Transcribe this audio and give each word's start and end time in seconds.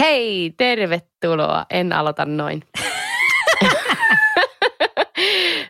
Hei, 0.00 0.54
tervetuloa. 0.56 1.66
En 1.70 1.92
aloita 1.92 2.24
noin. 2.24 2.62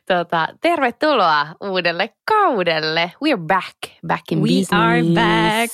tota, 0.09 0.49
tervetuloa 0.61 1.47
uudelle 1.65 2.10
kaudelle. 2.30 3.13
We 3.23 3.33
are 3.33 3.43
back. 3.43 3.77
Back 4.07 4.33
in 4.33 4.38
We 4.38 4.49
business. 4.49 4.73
are 4.73 5.02
back. 5.02 5.71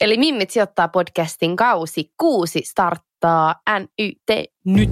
Eli 0.00 0.16
Mimmit 0.16 0.50
sijoittaa 0.50 0.88
podcastin 0.88 1.56
kausi 1.56 2.12
kuusi 2.16 2.60
starttaa 2.64 3.54
NYT 3.80 4.50
nyt. 4.64 4.90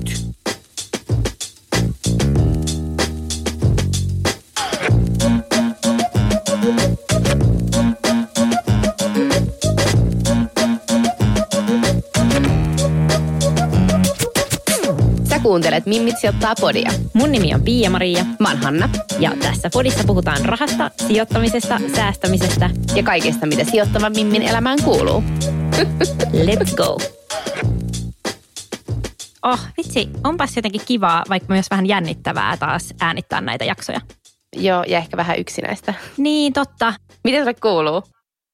Kuuntelet 15.52 15.86
Mimmit 15.86 16.18
sijoittaa 16.18 16.54
podia. 16.60 16.90
Mun 17.14 17.32
nimi 17.32 17.54
on 17.54 17.62
Pia-Maria 17.62 18.24
Mä 18.40 18.48
oon 18.48 18.58
Hanna 18.58 18.88
ja 19.18 19.32
tässä 19.42 19.70
podissa 19.72 20.04
puhutaan 20.06 20.44
rahasta, 20.44 20.90
sijoittamisesta, 21.06 21.80
säästämisestä. 21.96 22.70
ja 22.94 23.02
kaikesta, 23.02 23.46
mitä 23.46 23.64
sijoittavan 23.64 24.12
Mimmin 24.16 24.42
elämään 24.42 24.78
kuuluu. 24.84 25.22
Let's 26.46 26.76
go! 26.76 26.98
Oh, 29.42 29.58
vitsi, 29.76 30.08
onpas 30.24 30.56
jotenkin 30.56 30.80
kivaa, 30.86 31.24
vaikka 31.28 31.54
myös 31.54 31.66
vähän 31.70 31.86
jännittävää 31.86 32.56
taas 32.56 32.94
äänittää 33.00 33.40
näitä 33.40 33.64
jaksoja. 33.64 34.00
Joo, 34.56 34.84
ja 34.86 34.98
ehkä 34.98 35.16
vähän 35.16 35.38
yksinäistä. 35.38 35.94
Niin, 36.16 36.52
totta. 36.52 36.94
Miten 37.24 37.40
sulle 37.40 37.54
kuuluu? 37.54 38.02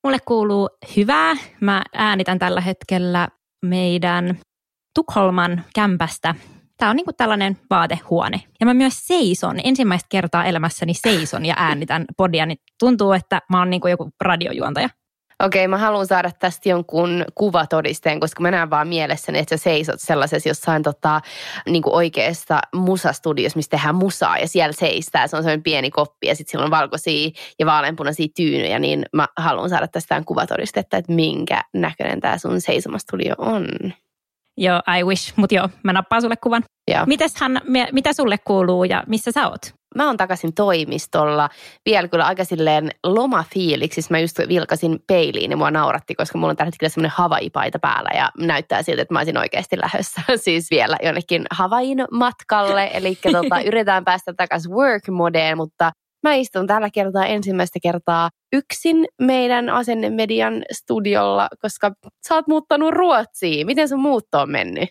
Mulle 0.05 0.19
kuuluu 0.25 0.69
hyvää. 0.97 1.35
Mä 1.61 1.83
äänitän 1.95 2.39
tällä 2.39 2.61
hetkellä 2.61 3.29
meidän 3.65 4.39
Tukholman 4.95 5.65
kämpästä. 5.75 6.35
Tämä 6.79 6.91
on 6.91 6.97
niinku 6.97 7.12
tällainen 7.12 7.59
vaatehuone. 7.71 8.43
Ja 8.61 8.67
mä 8.67 8.75
myös 8.75 9.07
seison. 9.07 9.57
Ensimmäistä 9.65 10.07
kertaa 10.11 10.45
elämässäni 10.45 10.95
seison 10.95 11.47
ja 11.47 11.55
äänitän 11.57 12.05
podia, 12.17 12.47
niin 12.47 12.59
tuntuu, 12.79 13.12
että 13.12 13.43
mä 13.51 13.59
oon 13.59 13.71
niinku 13.71 13.89
joku 13.89 14.11
radiojuontaja. 14.21 14.89
Okei, 15.45 15.69
mä 15.69 15.78
haluan 15.78 16.06
saada 16.06 16.31
tästä 16.39 16.69
jonkun 16.69 17.25
kuvatodisteen, 17.34 18.21
koska 18.21 18.43
mä 18.43 18.50
näen 18.50 18.71
vaan 18.71 18.89
mielessäni, 18.89 19.39
että 19.39 19.56
sä 19.56 19.62
seisot 19.62 20.00
sellaisessa 20.00 20.49
jossain 20.49 20.83
tota, 20.83 21.21
niin 21.66 21.83
kuin 21.83 21.94
oikeassa 21.94 22.61
musastudiossa, 22.75 23.56
missä 23.56 23.71
tehdään 23.71 23.95
musaa 23.95 24.39
ja 24.39 24.49
siellä 24.49 24.72
seistää. 24.72 25.27
Se 25.27 25.37
on 25.37 25.43
sellainen 25.43 25.62
pieni 25.62 25.91
koppi 25.91 26.27
ja 26.27 26.34
sitten 26.34 26.50
siellä 26.50 26.65
on 26.65 26.71
valkoisia 26.71 27.31
ja 27.59 27.66
vaaleanpunaisia 27.66 28.27
tyynyjä, 28.37 28.78
niin 28.78 29.06
mä 29.12 29.28
haluan 29.37 29.69
saada 29.69 29.89
tästä 29.89 30.22
kuvatodistetta, 30.27 30.97
että 30.97 31.12
minkä 31.12 31.60
näköinen 31.75 32.21
tämä 32.21 32.39
sun 32.39 32.60
seisomastudio 32.60 33.34
on. 33.39 33.66
Joo, 34.59 34.83
I 34.99 35.05
wish. 35.05 35.33
Mutta 35.37 35.55
joo, 35.55 35.69
mä 35.83 35.93
nappaan 35.93 36.23
sulle 36.23 36.37
kuvan. 36.37 36.63
Ja 36.91 37.07
Mites 37.07 37.37
Hanna, 37.41 37.61
me- 37.65 37.89
mitä 37.93 38.13
sulle 38.13 38.39
kuuluu 38.45 38.85
ja 38.85 39.05
missä 39.07 39.33
sä 39.33 39.49
oot? 39.49 39.79
mä 39.97 40.07
oon 40.07 40.17
takaisin 40.17 40.55
toimistolla. 40.55 41.49
Vielä 41.87 42.09
kyllä 42.09 42.27
aika 42.27 42.45
silleen 42.45 42.91
lomafiiliksissä. 43.05 44.15
Mä 44.15 44.19
just 44.19 44.39
vilkasin 44.49 44.99
peiliin 45.07 45.51
ja 45.51 45.57
mua 45.57 45.71
nauratti, 45.71 46.15
koska 46.15 46.39
mulla 46.39 46.51
on 46.51 46.57
tällä 46.57 46.69
hetkellä 46.69 46.89
semmoinen 46.89 47.13
Hawaii-paita 47.17 47.79
päällä 47.79 48.11
ja 48.15 48.31
näyttää 48.39 48.83
siltä, 48.83 49.03
että 49.03 49.15
mä 49.15 49.19
olisin 49.19 49.39
oikeasti 49.39 49.79
lähdössä 49.79 50.23
siis 50.45 50.71
vielä 50.71 50.97
jonnekin 51.03 51.47
Hawaiin 51.51 52.05
matkalle. 52.13 52.91
Eli 52.95 53.19
tota, 53.33 53.61
yritetään 53.69 54.05
päästä 54.05 54.33
takaisin 54.33 54.73
work-modeen, 54.73 55.57
mutta 55.57 55.93
mä 56.23 56.34
istun 56.34 56.67
tällä 56.67 56.91
kertaa 56.91 57.27
ensimmäistä 57.27 57.79
kertaa 57.83 58.31
yksin 58.53 59.06
meidän 59.23 59.69
asennemedian 59.69 60.62
studiolla, 60.73 61.49
koska 61.62 61.93
sä 62.29 62.34
oot 62.34 62.47
muuttanut 62.49 62.95
Ruotsiin. 62.95 63.67
Miten 63.67 63.89
sun 63.89 64.01
muutto 64.01 64.41
on 64.41 64.51
mennyt? 64.51 64.89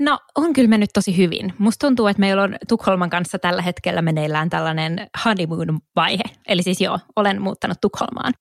No, 0.00 0.18
on 0.34 0.52
kyllä 0.52 0.68
mennyt 0.68 0.90
tosi 0.94 1.16
hyvin. 1.16 1.54
Musta 1.58 1.86
tuntuu, 1.86 2.06
että 2.06 2.20
meillä 2.20 2.42
on 2.42 2.56
Tukholman 2.68 3.10
kanssa 3.10 3.38
tällä 3.38 3.62
hetkellä 3.62 4.02
meneillään 4.02 4.50
tällainen 4.50 5.06
honeymoon-vaihe. 5.24 6.22
Eli 6.48 6.62
siis 6.62 6.80
joo, 6.80 6.98
olen 7.16 7.42
muuttanut 7.42 7.78
Tukholmaan. 7.80 8.32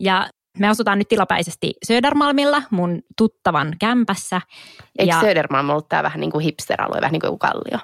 Ja 0.00 0.28
me 0.58 0.68
asutaan 0.68 0.98
nyt 0.98 1.08
tilapäisesti 1.08 1.74
Södermalmilla, 1.86 2.62
mun 2.70 3.00
tuttavan 3.16 3.76
kämpässä. 3.80 4.40
Eikö 4.98 5.12
Ja- 5.12 5.20
Södermalm 5.20 5.70
ollut 5.70 5.88
tää 5.88 6.02
vähän 6.02 6.20
niin 6.20 6.30
kuin 6.30 6.44
hipster-alue, 6.44 7.00
vähän 7.00 7.12
niin 7.12 7.20
kuin 7.20 7.38
kallio? 7.38 7.78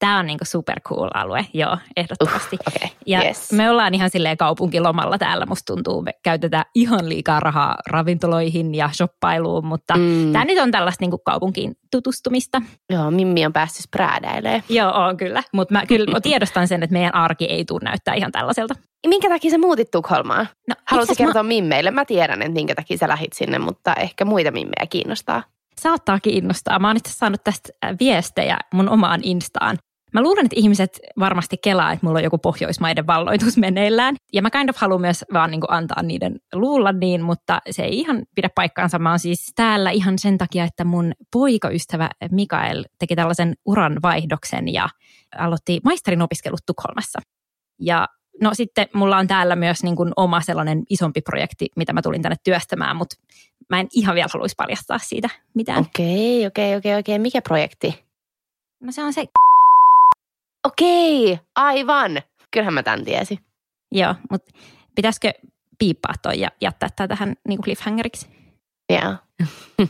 Tämä 0.00 0.18
on 0.18 0.26
niinku 0.26 0.44
super 0.44 0.80
cool 0.80 1.08
alue, 1.14 1.46
joo, 1.54 1.76
ehdottomasti. 1.96 2.56
Okei, 2.68 2.90
Ja 3.06 3.22
yes. 3.24 3.52
me 3.52 3.70
ollaan 3.70 3.94
ihan 3.94 4.10
silleen 4.10 4.36
kaupunkilomalla 4.36 5.18
täällä, 5.18 5.46
musta 5.46 5.74
tuntuu. 5.74 6.02
Me 6.02 6.12
käytetään 6.22 6.64
ihan 6.74 7.08
liikaa 7.08 7.40
rahaa 7.40 7.76
ravintoloihin 7.86 8.74
ja 8.74 8.90
shoppailuun, 8.92 9.66
mutta 9.66 9.96
mm. 9.96 10.32
Tämä 10.32 10.44
nyt 10.44 10.58
on 10.58 10.70
tällaista 10.70 11.02
niinku 11.02 11.18
kaupunkiin 11.18 11.76
tutustumista. 11.90 12.62
Joo, 12.92 13.10
Mimmi 13.10 13.46
on 13.46 13.52
päässyt 13.52 13.84
spräädäilee. 13.84 14.62
Joo, 14.68 14.92
on 14.92 15.16
kyllä. 15.16 15.42
Mutta 15.52 15.74
mä 15.74 15.86
kyllä 15.86 16.12
mä 16.12 16.20
tiedostan 16.20 16.68
sen, 16.68 16.82
että 16.82 16.92
meidän 16.92 17.14
arki 17.14 17.44
ei 17.44 17.64
tule 17.64 17.80
näyttää 17.84 18.14
ihan 18.14 18.32
tällaiselta. 18.32 18.74
Minkä 19.06 19.28
takia 19.28 19.50
sä 19.50 19.58
muutit 19.58 19.90
Tukholmaan? 19.90 20.48
No, 20.68 20.74
asiassa 20.90 21.14
kertoa 21.14 21.42
Mimmeille? 21.42 21.90
Mä 21.90 22.04
tiedän, 22.04 22.42
että 22.42 22.54
minkä 22.54 22.74
takia 22.74 22.98
sä 22.98 23.08
lähit 23.08 23.32
sinne, 23.32 23.58
mutta 23.58 23.94
ehkä 23.94 24.24
muita 24.24 24.50
Mimmejä 24.50 24.86
kiinnostaa. 24.90 25.36
Mä, 25.36 25.42
saattaa 25.80 26.20
kiinnostaa. 26.20 26.78
Mä 26.78 26.86
oon 26.88 26.96
itse 26.96 27.12
saanut 27.12 27.44
tästä 27.44 27.68
viestejä 28.00 28.58
mun 28.74 28.88
omaan 28.88 29.20
Instaan. 29.22 29.78
Mä 30.14 30.22
luulen, 30.22 30.44
että 30.44 30.60
ihmiset 30.60 31.00
varmasti 31.18 31.56
kelaa, 31.62 31.92
että 31.92 32.06
mulla 32.06 32.18
on 32.18 32.24
joku 32.24 32.38
Pohjoismaiden 32.38 33.06
valloitus 33.06 33.56
meneillään. 33.56 34.16
Ja 34.32 34.42
mä 34.42 34.50
kind 34.50 34.68
of 34.68 34.76
haluan 34.76 35.00
myös 35.00 35.24
vaan 35.32 35.50
niin 35.50 35.60
antaa 35.68 36.02
niiden 36.02 36.40
luulla 36.54 36.92
niin, 36.92 37.22
mutta 37.22 37.60
se 37.70 37.82
ei 37.82 37.98
ihan 37.98 38.22
pidä 38.34 38.48
paikkaansa. 38.54 38.98
Mä 38.98 39.10
oon 39.10 39.18
siis 39.18 39.52
täällä 39.56 39.90
ihan 39.90 40.18
sen 40.18 40.38
takia, 40.38 40.64
että 40.64 40.84
mun 40.84 41.12
poikaystävä 41.32 42.10
Mikael 42.30 42.84
teki 42.98 43.16
tällaisen 43.16 43.54
uran 43.66 43.98
vaihdoksen 44.02 44.68
ja 44.68 44.88
aloitti 45.38 45.80
maisterin 45.84 46.22
opiskelut 46.22 46.60
Tukholmassa. 46.66 47.18
Ja 47.80 48.08
no 48.42 48.54
sitten 48.54 48.88
mulla 48.94 49.16
on 49.16 49.26
täällä 49.26 49.56
myös 49.56 49.82
niin 49.82 49.96
kuin 49.96 50.12
oma 50.16 50.40
sellainen 50.40 50.82
isompi 50.90 51.20
projekti, 51.20 51.68
mitä 51.76 51.92
mä 51.92 52.02
tulin 52.02 52.22
tänne 52.22 52.36
työstämään, 52.44 52.96
mutta 52.96 53.16
mä 53.70 53.80
en 53.80 53.88
ihan 53.92 54.14
vielä 54.14 54.28
haluaisi 54.32 54.54
paljastaa 54.56 54.98
siitä 54.98 55.28
mitään. 55.54 55.80
Okei, 55.80 56.46
okei, 56.46 56.76
okei, 56.76 56.98
okei. 56.98 57.18
Mikä 57.18 57.42
projekti? 57.42 58.04
No 58.80 58.92
se 58.92 59.02
on 59.02 59.12
se, 59.12 59.26
Okei, 60.66 61.38
aivan. 61.56 62.22
Kyllähän 62.50 62.74
mä 62.74 62.82
tämän 62.82 63.04
tiesin. 63.04 63.38
joo, 63.92 64.14
mutta 64.30 64.52
pitäisikö 64.94 65.32
piippaa 65.78 66.14
toi 66.22 66.40
ja 66.40 66.48
jättää 66.60 66.88
tämä 66.96 67.08
tähän 67.08 67.34
niin 67.48 67.62
cliffhangeriksi? 67.62 68.28
Joo. 68.92 69.16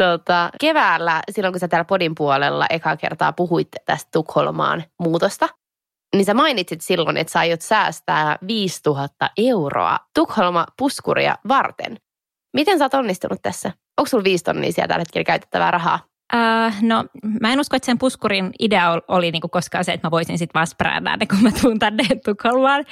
tota, 0.00 0.50
keväällä, 0.60 1.22
silloin 1.30 1.52
kun 1.52 1.60
sä 1.60 1.68
täällä 1.68 1.84
podin 1.84 2.14
puolella 2.14 2.66
ekaa 2.70 2.96
kertaa 2.96 3.32
puhuit 3.32 3.68
tästä 3.86 4.08
Tukholmaan 4.12 4.84
muutosta, 4.98 5.48
niin 6.14 6.24
sä 6.24 6.34
mainitsit 6.34 6.80
silloin, 6.80 7.16
että 7.16 7.32
sä 7.32 7.38
aiot 7.38 7.60
säästää 7.60 8.38
5000 8.46 9.30
euroa 9.36 9.98
Tukholma-puskuria 10.18 11.34
varten. 11.48 11.96
Miten 12.52 12.78
sä 12.78 12.84
oot 12.84 12.94
onnistunut 12.94 13.42
tässä? 13.42 13.72
Onko 13.98 14.08
sulla 14.08 14.24
viisi 14.24 14.44
tonnia 14.44 14.72
siellä 14.72 14.88
tällä 14.88 15.00
hetkellä 15.00 15.24
käytettävää 15.24 15.70
rahaa? 15.70 16.11
Äh, 16.34 16.82
no 16.82 17.04
mä 17.40 17.52
en 17.52 17.60
usko, 17.60 17.76
että 17.76 17.86
sen 17.86 17.98
puskurin 17.98 18.50
idea 18.58 18.90
ol- 18.90 19.00
oli 19.08 19.30
niinku 19.30 19.48
koskaan 19.48 19.84
se, 19.84 19.92
että 19.92 20.06
mä 20.06 20.10
voisin 20.10 20.38
sitten 20.38 20.54
vaan 20.54 20.66
spräädää 20.66 21.16
ne, 21.16 21.26
kun 21.26 21.42
mä 21.42 21.50
tuun 21.62 21.78
tänne 21.78 22.04
Tukholmaan. 22.24 22.84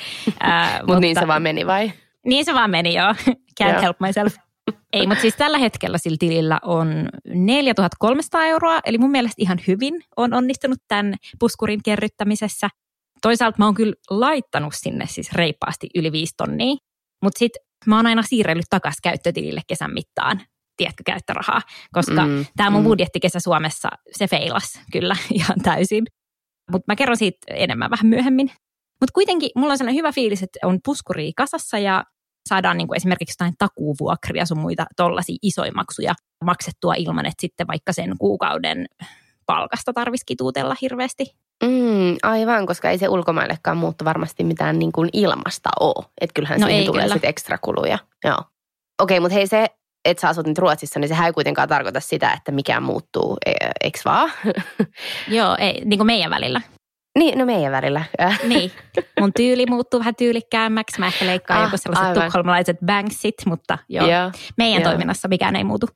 Äh, 0.45 0.81
Mut 0.87 1.01
niin 1.01 1.17
se 1.21 1.27
vaan 1.27 1.43
meni 1.43 1.67
vai? 1.67 1.93
Niin 2.27 2.45
se 2.45 2.55
vaan 2.55 2.71
meni 2.71 2.95
joo. 2.95 3.13
Can't 3.63 3.73
Joo. 3.73 3.81
help 3.83 4.01
myself. 4.01 4.35
Ei, 4.93 5.07
mutta 5.07 5.21
siis 5.23 5.37
tällä 5.37 5.59
hetkellä 5.59 5.99
sillä 5.99 6.17
tilillä 6.19 6.59
on 6.63 7.09
4300 7.35 8.45
euroa, 8.45 8.81
eli 8.85 8.99
mun 8.99 9.11
mielestä 9.11 9.35
ihan 9.39 9.61
hyvin 9.67 9.95
on 10.17 10.35
onnistunut 10.35 10.79
tämän 10.89 11.15
puskurin 11.39 11.81
kerryttämisessä. 11.85 12.69
Toisaalta 13.23 13.57
mä 13.59 13.65
oon 13.65 13.75
kyllä 13.75 13.95
laittanut 14.11 14.73
sinne 14.77 15.07
siis 15.07 15.33
reippaasti 15.33 15.89
yli 15.95 16.13
5 16.13 16.35
tonnia, 16.37 16.77
mutta 17.23 17.39
sitten 17.39 17.63
mä 17.87 17.97
oon 17.97 18.07
aina 18.07 18.23
siirrellyt 18.23 18.67
takaisin 18.71 19.01
käyttötilille 19.03 19.61
kesän 19.67 19.93
mittaan, 19.95 20.41
tiedätkö, 20.81 21.03
käyttörahaa, 21.07 21.63
koska 21.93 22.27
mm, 22.27 22.47
tämä 22.57 22.71
mun 22.71 22.81
mm. 22.81 22.85
budjettikesä 22.85 23.41
Suomessa, 23.41 23.89
se 24.13 24.29
feilas 24.29 24.81
kyllä 24.93 25.17
ihan 25.35 25.61
täysin. 25.63 26.05
Mutta 26.73 26.85
mä 26.87 26.97
kerron 26.97 27.17
siitä 27.17 27.39
enemmän 27.51 27.91
vähän 27.91 28.07
myöhemmin. 28.07 28.51
Mutta 29.01 29.13
kuitenkin 29.15 29.51
mulla 29.57 29.73
on 29.73 29.79
sellainen 29.79 29.99
hyvä 29.99 30.13
fiilis, 30.13 30.43
että 30.43 30.59
on 30.65 30.79
puskuri 30.85 31.33
kasassa 31.37 31.79
ja 31.79 32.05
saadaan 32.49 32.79
niin 32.79 32.89
kuin 32.89 32.97
esimerkiksi 32.97 33.35
jotain 33.41 33.55
takuuvuokria 33.59 34.47
sun 34.47 34.59
muita 34.59 34.87
tollaisia 34.97 35.37
isoja 35.43 35.73
maksuja 35.73 36.15
maksettua 36.45 36.95
ilman, 36.95 37.27
että 37.27 37.41
sitten 37.41 37.67
vaikka 37.67 37.93
sen 37.93 38.19
kuukauden 38.19 38.87
palkasta 39.47 39.93
tarvitsisi 39.93 40.27
kituutella 40.27 40.77
hirveästi. 40.83 41.25
Mm, 41.63 42.17
aivan, 42.23 42.67
koska 42.67 42.91
ei 42.91 42.99
se 42.99 43.09
ulkomaillekaan 43.09 43.77
muuttu 43.77 44.05
varmasti 44.05 44.45
mitään 44.45 44.79
niin 44.79 44.93
kuin 44.93 45.09
ilmasta 45.13 45.71
ole. 45.81 46.07
Että 46.21 46.35
kyllähän 46.35 46.61
no 46.61 46.67
siihen 46.67 46.87
tulee 46.87 47.09
sitten 47.09 47.31
ekstra 47.31 47.59
kuluja. 47.59 47.99
Joo. 48.25 48.39
Okei, 48.39 49.19
okay, 49.19 49.21
mutta 49.21 49.35
hei 49.35 49.47
se, 49.47 49.67
että 50.05 50.21
sä 50.21 50.29
asut 50.29 50.47
nyt 50.47 50.59
Ruotsissa, 50.59 51.01
niin 51.01 51.09
sehän 51.09 51.27
ei 51.27 51.33
kuitenkaan 51.33 51.69
tarkoita 51.69 52.01
sitä, 52.01 52.33
että 52.33 52.53
mikään 52.53 52.83
muuttuu, 52.83 53.37
e, 53.47 53.53
eikö 53.85 53.99
vaan? 54.05 54.33
Joo, 55.29 55.57
ei, 55.59 55.83
niin 55.85 55.99
kuin 55.99 56.07
meidän 56.07 56.31
välillä. 56.31 56.61
Niin, 57.19 57.39
no 57.39 57.47
meidän 57.47 57.73
välillä. 57.73 58.05
Niin. 58.49 58.73
Mun 59.21 59.33
tyyli 59.33 59.67
muuttuu 59.67 60.01
vähän 60.01 60.15
tyylikkäämmäksi. 60.15 61.01
Mä 61.01 61.07
ehkä 61.07 61.27
leikkaan 61.27 61.61
ah, 61.61 61.67
joku 61.67 61.77
sellaiset 61.77 62.07
aivan. 62.07 62.25
tukholmalaiset 62.25 62.77
banksit, 62.87 63.35
mutta 63.47 63.79
joo, 63.89 64.07
joo 64.07 64.31
meidän 64.57 64.83
joo. 64.83 64.91
toiminnassa 64.91 65.29
mikään 65.29 65.57
ei 65.57 65.65
muutu. 65.65 65.87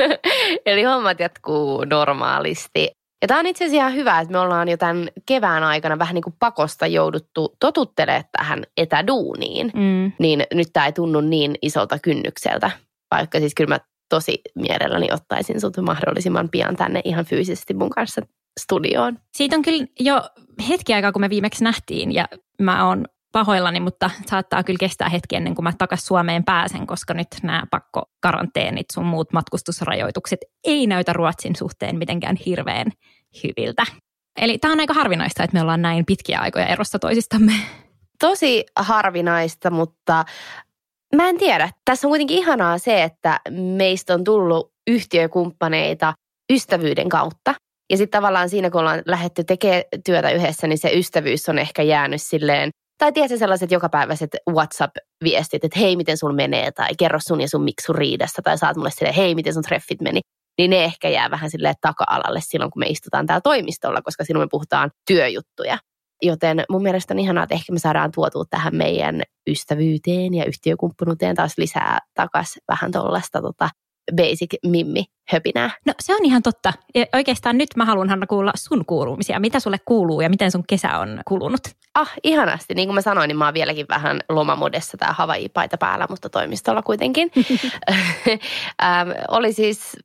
Eli 0.66 0.82
hommat 0.82 1.20
jatkuu 1.20 1.84
normaalisti. 1.84 2.90
Ja 3.22 3.28
tämä 3.28 3.40
on 3.40 3.46
itse 3.46 3.64
asiassa 3.64 3.76
ihan 3.76 3.94
hyvä, 3.94 4.20
että 4.20 4.32
me 4.32 4.38
ollaan 4.38 4.68
jo 4.68 4.76
tämän 4.76 5.08
kevään 5.26 5.62
aikana 5.62 5.98
vähän 5.98 6.14
niin 6.14 6.22
kuin 6.22 6.36
pakosta 6.38 6.86
jouduttu 6.86 7.56
totuttelemaan 7.60 8.24
tähän 8.38 8.64
etäduuniin. 8.76 9.72
Mm. 9.74 10.12
Niin 10.18 10.44
nyt 10.54 10.68
tämä 10.72 10.86
ei 10.86 10.92
tunnu 10.92 11.20
niin 11.20 11.54
isolta 11.62 11.98
kynnykseltä. 11.98 12.70
Vaikka 13.10 13.38
siis 13.38 13.54
kyllä 13.54 13.74
mä 13.74 13.78
tosi 14.08 14.40
mielelläni 14.54 15.08
ottaisin 15.12 15.60
sut 15.60 15.76
mahdollisimman 15.76 16.48
pian 16.48 16.76
tänne 16.76 17.00
ihan 17.04 17.24
fyysisesti 17.24 17.74
mun 17.74 17.90
kanssa 17.90 18.22
studioon. 18.60 19.18
Siitä 19.36 19.56
on 19.56 19.62
kyllä 19.62 19.86
jo 20.00 20.22
hetki 20.68 20.94
aikaa, 20.94 21.12
kun 21.12 21.20
me 21.20 21.30
viimeksi 21.30 21.64
nähtiin 21.64 22.14
ja 22.14 22.28
mä 22.60 22.88
oon 22.88 23.04
pahoillani, 23.32 23.80
mutta 23.80 24.10
saattaa 24.26 24.62
kyllä 24.62 24.78
kestää 24.78 25.08
hetki 25.08 25.36
ennen 25.36 25.54
kuin 25.54 25.64
mä 25.64 25.72
takaisin 25.78 26.06
Suomeen 26.06 26.44
pääsen, 26.44 26.86
koska 26.86 27.14
nyt 27.14 27.28
nämä 27.42 27.62
pakkokaranteenit 27.70 28.86
sun 28.92 29.06
muut 29.06 29.32
matkustusrajoitukset 29.32 30.38
ei 30.64 30.86
näytä 30.86 31.12
Ruotsin 31.12 31.56
suhteen 31.56 31.98
mitenkään 31.98 32.36
hirveän 32.46 32.86
hyviltä. 33.44 33.82
Eli 34.40 34.58
tämä 34.58 34.72
on 34.72 34.80
aika 34.80 34.94
harvinaista, 34.94 35.42
että 35.42 35.54
me 35.54 35.62
ollaan 35.62 35.82
näin 35.82 36.06
pitkiä 36.06 36.38
aikoja 36.40 36.66
erossa 36.66 36.98
toisistamme. 36.98 37.52
Tosi 38.20 38.64
harvinaista, 38.76 39.70
mutta 39.70 40.24
mä 41.16 41.28
en 41.28 41.38
tiedä. 41.38 41.70
Tässä 41.84 42.06
on 42.06 42.10
kuitenkin 42.10 42.38
ihanaa 42.38 42.78
se, 42.78 43.02
että 43.02 43.40
meistä 43.50 44.14
on 44.14 44.24
tullut 44.24 44.72
yhtiökumppaneita 44.90 46.14
ystävyyden 46.52 47.08
kautta. 47.08 47.54
Ja 47.90 47.96
sitten 47.96 48.18
tavallaan 48.18 48.48
siinä, 48.48 48.70
kun 48.70 48.80
ollaan 48.80 49.02
lähdetty 49.06 49.44
tekemään 49.44 49.82
työtä 50.04 50.30
yhdessä, 50.30 50.66
niin 50.66 50.78
se 50.78 50.90
ystävyys 50.92 51.48
on 51.48 51.58
ehkä 51.58 51.82
jäänyt 51.82 52.22
silleen, 52.22 52.70
tai 52.98 53.12
tiedätkö 53.12 53.38
sellaiset 53.38 53.70
jokapäiväiset 53.70 54.30
WhatsApp-viestit, 54.50 55.64
että 55.64 55.78
hei, 55.78 55.96
miten 55.96 56.16
sun 56.16 56.34
menee, 56.34 56.72
tai 56.72 56.88
kerro 56.98 57.18
sun 57.28 57.40
ja 57.40 57.48
sun 57.48 57.64
miksu 57.64 57.92
riidessä, 57.92 58.42
tai 58.42 58.58
saat 58.58 58.76
mulle 58.76 58.90
silleen, 58.90 59.14
hei, 59.14 59.34
miten 59.34 59.54
sun 59.54 59.62
treffit 59.62 60.00
meni. 60.00 60.20
Niin 60.58 60.70
ne 60.70 60.84
ehkä 60.84 61.08
jää 61.08 61.30
vähän 61.30 61.50
silleen 61.50 61.74
taka-alalle 61.80 62.40
silloin, 62.42 62.70
kun 62.70 62.80
me 62.80 62.86
istutaan 62.86 63.26
täällä 63.26 63.40
toimistolla, 63.40 64.02
koska 64.02 64.24
silloin 64.24 64.46
me 64.46 64.48
puhutaan 64.50 64.90
työjuttuja. 65.06 65.78
Joten 66.22 66.64
mun 66.70 66.82
mielestä 66.82 67.14
on 67.14 67.18
ihanaa, 67.18 67.44
että 67.44 67.54
ehkä 67.54 67.72
me 67.72 67.78
saadaan 67.78 68.12
tuotua 68.12 68.44
tähän 68.50 68.76
meidän 68.76 69.22
ystävyyteen 69.50 70.34
ja 70.34 70.44
yhtiökumppanuuteen 70.44 71.36
taas 71.36 71.58
lisää 71.58 71.98
takas 72.14 72.58
vähän 72.68 72.92
tuollaista 72.92 73.42
tota, 73.42 73.70
basic 74.16 74.54
mimmi 74.66 75.04
höpinää. 75.28 75.70
No 75.86 75.92
se 76.00 76.14
on 76.14 76.24
ihan 76.24 76.42
totta. 76.42 76.72
Ja 76.94 77.06
oikeastaan 77.14 77.58
nyt 77.58 77.68
mä 77.76 77.84
haluan 77.84 78.08
Hanna 78.08 78.26
kuulla 78.26 78.52
sun 78.56 78.84
kuulumisia. 78.86 79.40
Mitä 79.40 79.60
sulle 79.60 79.78
kuuluu 79.84 80.20
ja 80.20 80.30
miten 80.30 80.50
sun 80.50 80.64
kesä 80.68 80.98
on 80.98 81.20
kulunut? 81.28 81.60
Ah, 81.94 82.12
ihanasti. 82.22 82.74
Niin 82.74 82.88
kuin 82.88 82.94
mä 82.94 83.00
sanoin, 83.00 83.28
niin 83.28 83.36
mä 83.36 83.44
oon 83.44 83.54
vieläkin 83.54 83.86
vähän 83.88 84.20
lomamodessa 84.28 84.96
tää 84.96 85.12
Hawaii-paita 85.12 85.78
päällä, 85.78 86.06
mutta 86.10 86.28
toimistolla 86.28 86.82
kuitenkin. 86.82 87.30
ähm, 88.82 89.10
oli 89.28 89.52
siis 89.52 89.96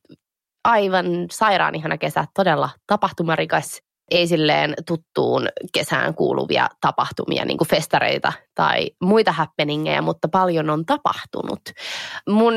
aivan 0.64 1.06
sairaan 1.32 1.76
ihana 1.76 1.98
kesä, 1.98 2.26
todella 2.36 2.70
tapahtumarikas 2.88 3.83
ei 4.12 4.28
silleen 4.28 4.74
tuttuun 4.88 5.48
kesään 5.74 6.16
kuuluvia 6.16 6.70
tapahtumia, 6.82 7.46
niin 7.46 7.58
kuin 7.58 7.68
festareita 7.68 8.34
tai 8.56 8.92
muita 9.04 9.32
happeningeja, 9.32 10.02
mutta 10.02 10.28
paljon 10.28 10.70
on 10.70 10.86
tapahtunut. 10.86 11.62
Mun 12.30 12.54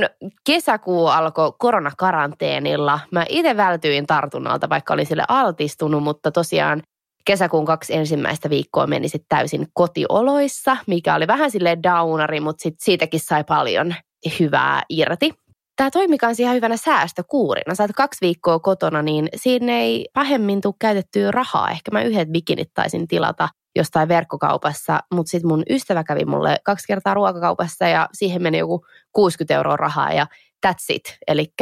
kesäkuu 0.47 1.07
alkoi 1.07 1.53
koronakaranteenilla. 1.59 3.01
Mä 3.11 3.25
itse 3.29 3.57
vältyin 3.57 4.07
tartunnalta, 4.07 4.69
vaikka 4.69 4.95
olin 4.95 5.07
sille 5.07 5.25
altistunut, 5.29 6.03
mutta 6.03 6.31
tosiaan 6.33 6.83
kesäkuun 7.25 7.65
kaksi 7.65 7.95
ensimmäistä 7.95 8.51
viikkoa 8.51 8.87
meni 8.87 9.09
sitten 9.09 9.29
täysin 9.29 9.67
kotioloissa, 9.73 10.77
mikä 10.87 11.15
oli 11.15 11.27
vähän 11.27 11.51
sille 11.51 11.79
downari, 11.83 12.41
mutta 12.41 12.63
sit 12.63 12.75
siitäkin 12.81 13.21
sai 13.21 13.45
paljon 13.45 13.95
hyvää 14.41 14.83
irti 14.89 15.46
tämä 15.77 15.91
toimi 15.91 16.19
kanssa 16.19 16.43
ihan 16.43 16.57
hyvänä 16.57 16.77
säästökuurina. 16.77 17.75
Sä 17.75 17.83
oot 17.83 17.91
kaksi 17.97 18.19
viikkoa 18.21 18.59
kotona, 18.59 19.03
niin 19.03 19.29
siinä 19.37 19.79
ei 19.79 20.07
pahemmin 20.15 20.61
tule 20.61 20.75
käytettyä 20.79 21.31
rahaa. 21.31 21.71
Ehkä 21.71 21.91
mä 21.91 22.03
yhdet 22.03 22.29
bikinit 22.29 22.69
taisin 22.75 23.09
tilata 23.09 23.49
jostain 23.77 24.09
verkkokaupassa, 24.09 25.01
mutta 25.15 25.31
sitten 25.31 25.49
mun 25.49 25.63
ystävä 25.71 26.05
kävi 26.05 26.25
mulle 26.25 26.57
kaksi 26.65 26.87
kertaa 26.87 27.15
ruokakaupassa 27.15 27.89
ja 27.89 28.09
siihen 28.13 28.43
meni 28.43 28.59
joku 28.59 28.87
60 29.13 29.55
euroa 29.55 29.77
rahaa 29.77 30.13
ja 30.13 30.27
that's 30.67 30.87
it. 30.89 31.19
Eli 31.27 31.53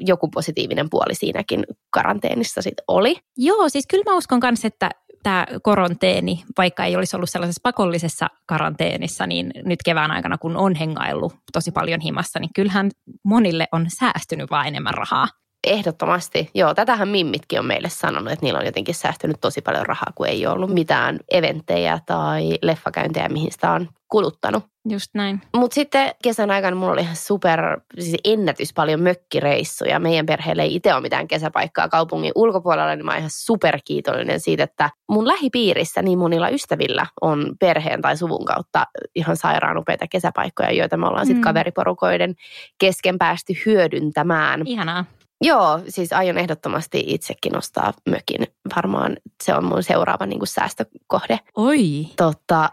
joku 0.00 0.28
positiivinen 0.28 0.90
puoli 0.90 1.14
siinäkin 1.14 1.64
karanteenissa 1.90 2.62
sitten 2.62 2.84
oli. 2.88 3.16
Joo, 3.36 3.68
siis 3.68 3.86
kyllä 3.86 4.04
mä 4.06 4.16
uskon 4.16 4.40
kanssa, 4.40 4.66
että 4.66 4.90
tämä 5.22 5.46
koronteeni, 5.62 6.44
vaikka 6.58 6.84
ei 6.84 6.96
olisi 6.96 7.16
ollut 7.16 7.30
sellaisessa 7.30 7.60
pakollisessa 7.62 8.28
karanteenissa, 8.46 9.26
niin 9.26 9.50
nyt 9.64 9.78
kevään 9.84 10.10
aikana, 10.10 10.38
kun 10.38 10.56
on 10.56 10.74
hengaillut 10.74 11.34
tosi 11.52 11.70
paljon 11.70 12.00
himassa, 12.00 12.40
niin 12.40 12.50
kyllähän 12.54 12.90
monille 13.24 13.66
on 13.72 13.86
säästynyt 13.98 14.50
vaan 14.50 14.66
enemmän 14.66 14.94
rahaa. 14.94 15.28
Ehdottomasti. 15.66 16.50
Joo, 16.54 16.74
tätähän 16.74 17.08
Mimmitkin 17.08 17.58
on 17.58 17.66
meille 17.66 17.88
sanonut, 17.88 18.32
että 18.32 18.46
niillä 18.46 18.58
on 18.58 18.66
jotenkin 18.66 18.94
säästynyt 18.94 19.36
tosi 19.40 19.60
paljon 19.60 19.86
rahaa, 19.86 20.12
kun 20.14 20.26
ei 20.28 20.46
ole 20.46 20.54
ollut 20.54 20.74
mitään 20.74 21.18
eventtejä 21.30 21.98
tai 22.06 22.58
leffakäyntejä, 22.62 23.28
mihin 23.28 23.52
sitä 23.52 23.72
on 23.72 23.88
kuluttanut. 24.08 24.64
Just 24.88 25.10
näin. 25.14 25.40
Mutta 25.56 25.74
sitten 25.74 26.14
kesän 26.22 26.50
aikana 26.50 26.76
mulla 26.76 26.92
oli 26.92 27.00
ihan 27.00 27.16
super, 27.16 27.80
siis 27.98 28.16
ennätys 28.24 28.72
paljon 28.74 29.00
mökkireissuja. 29.00 30.00
Meidän 30.00 30.26
perheelle 30.26 30.62
ei 30.62 30.74
itse 30.74 30.94
ole 30.94 31.02
mitään 31.02 31.28
kesäpaikkaa 31.28 31.88
kaupungin 31.88 32.32
ulkopuolella, 32.34 32.96
niin 32.96 33.04
mä 33.04 33.10
oon 33.10 33.18
ihan 33.18 33.30
super 33.32 33.78
kiitollinen 33.84 34.40
siitä, 34.40 34.64
että 34.64 34.90
mun 35.10 35.28
lähipiirissä 35.28 36.02
niin 36.02 36.18
monilla 36.18 36.48
ystävillä 36.48 37.06
on 37.20 37.52
perheen 37.60 38.02
tai 38.02 38.16
suvun 38.16 38.44
kautta 38.44 38.86
ihan 39.14 39.36
sairaan 39.36 39.78
upeita 39.78 40.06
kesäpaikkoja, 40.08 40.72
joita 40.72 40.96
me 40.96 41.06
ollaan 41.06 41.26
sitten 41.26 41.40
mm. 41.40 41.44
kaveriporukoiden 41.44 42.34
kesken 42.78 43.18
päästy 43.18 43.52
hyödyntämään. 43.66 44.62
Ihanaa. 44.66 45.04
Joo, 45.42 45.80
siis 45.88 46.12
aion 46.12 46.38
ehdottomasti 46.38 47.04
itsekin 47.06 47.56
ostaa 47.56 47.92
mökin. 48.10 48.46
Varmaan 48.76 49.16
se 49.44 49.54
on 49.54 49.64
mun 49.64 49.82
seuraava 49.82 50.26
niin 50.26 50.38
kuin 50.38 50.48
säästökohde. 50.48 51.38
Oi. 51.56 52.06
Totta. 52.16 52.70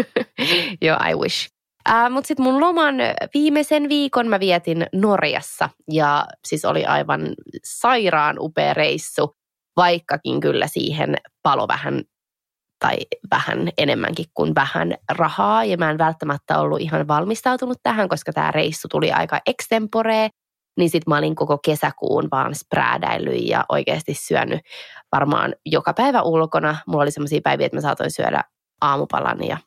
Joo, 0.82 0.96
I 1.10 1.14
wish. 1.14 1.48
Äh, 1.90 2.10
Mutta 2.10 2.28
sitten 2.28 2.44
mun 2.44 2.60
loman 2.60 2.94
viimeisen 3.34 3.88
viikon 3.88 4.28
mä 4.28 4.40
vietin 4.40 4.86
Norjassa 4.92 5.68
ja 5.90 6.26
siis 6.44 6.64
oli 6.64 6.84
aivan 6.84 7.20
sairaan 7.64 8.36
upea 8.38 8.74
reissu, 8.74 9.36
vaikkakin 9.76 10.40
kyllä 10.40 10.66
siihen 10.66 11.16
palo 11.42 11.68
vähän 11.68 12.02
tai 12.80 12.96
vähän 13.30 13.68
enemmänkin 13.78 14.26
kuin 14.34 14.54
vähän 14.54 14.94
rahaa 15.12 15.64
ja 15.64 15.76
mä 15.76 15.90
en 15.90 15.98
välttämättä 15.98 16.58
ollut 16.58 16.80
ihan 16.80 17.08
valmistautunut 17.08 17.78
tähän, 17.82 18.08
koska 18.08 18.32
tämä 18.32 18.50
reissu 18.50 18.88
tuli 18.88 19.12
aika 19.12 19.40
extemporee 19.46 20.28
niin 20.78 20.90
sitten 20.90 21.10
mä 21.10 21.18
olin 21.18 21.34
koko 21.34 21.58
kesäkuun 21.58 22.28
vaan 22.30 22.54
spräädäillyt 22.54 23.48
ja 23.48 23.64
oikeasti 23.68 24.14
syönyt 24.14 24.60
varmaan 25.12 25.54
joka 25.66 25.92
päivä 25.92 26.22
ulkona. 26.22 26.76
Mulla 26.86 27.02
oli 27.02 27.10
sellaisia 27.10 27.40
päiviä, 27.44 27.66
että 27.66 27.76
mä 27.76 27.80
saatoin 27.80 28.10
syödä 28.10 28.44
aamupalan 28.80 29.44
ja 29.44 29.58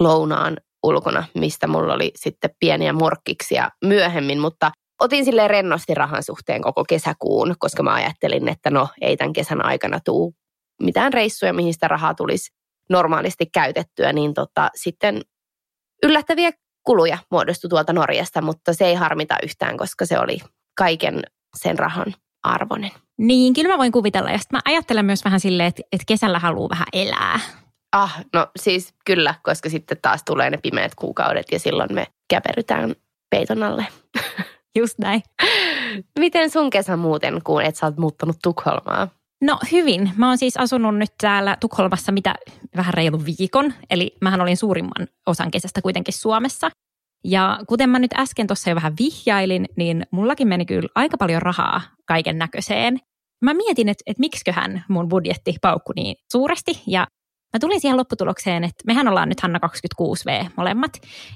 lounaan 0.00 0.56
ulkona, 0.82 1.24
mistä 1.34 1.66
mulla 1.66 1.94
oli 1.94 2.10
sitten 2.14 2.50
pieniä 2.60 2.92
morkkiksia 2.92 3.70
myöhemmin, 3.84 4.40
mutta 4.40 4.70
otin 5.00 5.24
sille 5.24 5.48
rennosti 5.48 5.94
rahan 5.94 6.22
suhteen 6.22 6.62
koko 6.62 6.84
kesäkuun, 6.88 7.54
koska 7.58 7.82
mä 7.82 7.94
ajattelin, 7.94 8.48
että 8.48 8.70
no 8.70 8.88
ei 9.00 9.16
tämän 9.16 9.32
kesän 9.32 9.64
aikana 9.64 10.00
tuu 10.04 10.34
mitään 10.82 11.12
reissuja, 11.12 11.52
mihin 11.52 11.74
sitä 11.74 11.88
rahaa 11.88 12.14
tulisi 12.14 12.50
normaalisti 12.90 13.46
käytettyä, 13.46 14.12
niin 14.12 14.34
tota, 14.34 14.70
sitten 14.74 15.20
yllättäviä 16.02 16.50
kuluja 16.86 17.18
muodostui 17.30 17.68
tuolta 17.68 17.92
Norjasta, 17.92 18.42
mutta 18.42 18.72
se 18.72 18.84
ei 18.84 18.94
harmita 18.94 19.36
yhtään, 19.42 19.76
koska 19.76 20.06
se 20.06 20.18
oli 20.18 20.38
kaiken 20.78 21.22
sen 21.56 21.78
rahan 21.78 22.14
arvoinen. 22.42 22.90
Niin, 23.18 23.54
kyllä 23.54 23.68
mä 23.68 23.78
voin 23.78 23.92
kuvitella. 23.92 24.30
Ja 24.30 24.38
sitten 24.38 24.56
mä 24.56 24.72
ajattelen 24.72 25.04
myös 25.04 25.24
vähän 25.24 25.40
silleen, 25.40 25.66
että, 25.66 25.82
että 25.92 26.04
kesällä 26.06 26.38
haluaa 26.38 26.68
vähän 26.68 26.86
elää. 26.92 27.40
Ah, 27.92 28.24
no 28.32 28.46
siis 28.60 28.94
kyllä, 29.04 29.34
koska 29.42 29.68
sitten 29.68 29.98
taas 30.02 30.22
tulee 30.24 30.50
ne 30.50 30.56
pimeät 30.56 30.94
kuukaudet 30.94 31.46
ja 31.52 31.58
silloin 31.58 31.94
me 31.94 32.06
käperytään 32.30 32.94
peiton 33.30 33.62
alle. 33.62 33.86
Just 34.78 34.98
näin. 34.98 35.22
Miten 36.18 36.50
sun 36.50 36.70
kesä 36.70 36.96
muuten, 36.96 37.40
kun 37.44 37.62
et 37.62 37.76
sä 37.76 37.86
oot 37.86 37.96
muuttanut 37.96 38.36
Tukholmaa? 38.42 39.08
No 39.42 39.58
hyvin. 39.72 40.10
Mä 40.16 40.28
oon 40.28 40.38
siis 40.38 40.56
asunut 40.56 40.96
nyt 40.96 41.10
täällä 41.20 41.56
Tukholmassa 41.60 42.12
mitä 42.12 42.34
vähän 42.76 42.94
reilu 42.94 43.22
viikon. 43.24 43.74
Eli 43.90 44.16
mähän 44.20 44.40
olin 44.40 44.56
suurimman 44.56 45.08
osan 45.26 45.50
kesästä 45.50 45.82
kuitenkin 45.82 46.14
Suomessa. 46.14 46.70
Ja 47.24 47.58
kuten 47.68 47.90
mä 47.90 47.98
nyt 47.98 48.14
äsken 48.18 48.46
tuossa 48.46 48.70
jo 48.70 48.76
vähän 48.76 48.94
vihjailin, 48.98 49.68
niin 49.76 50.06
mullakin 50.10 50.48
meni 50.48 50.66
kyllä 50.66 50.88
aika 50.94 51.16
paljon 51.16 51.42
rahaa 51.42 51.80
kaiken 52.06 52.38
näköiseen. 52.38 52.98
Mä 53.44 53.54
mietin, 53.54 53.88
että, 53.88 54.02
että 54.06 54.20
miksiköhän 54.20 54.84
mun 54.88 55.08
budjetti 55.08 55.54
paukku 55.62 55.92
niin 55.96 56.16
suuresti. 56.32 56.82
Ja 56.86 57.06
mä 57.54 57.58
tulin 57.60 57.80
siihen 57.80 57.96
lopputulokseen, 57.96 58.64
että 58.64 58.84
mehän 58.86 59.08
ollaan 59.08 59.28
nyt 59.28 59.40
Hanna 59.40 59.60
26V 59.66 60.50
molemmat. 60.56 60.92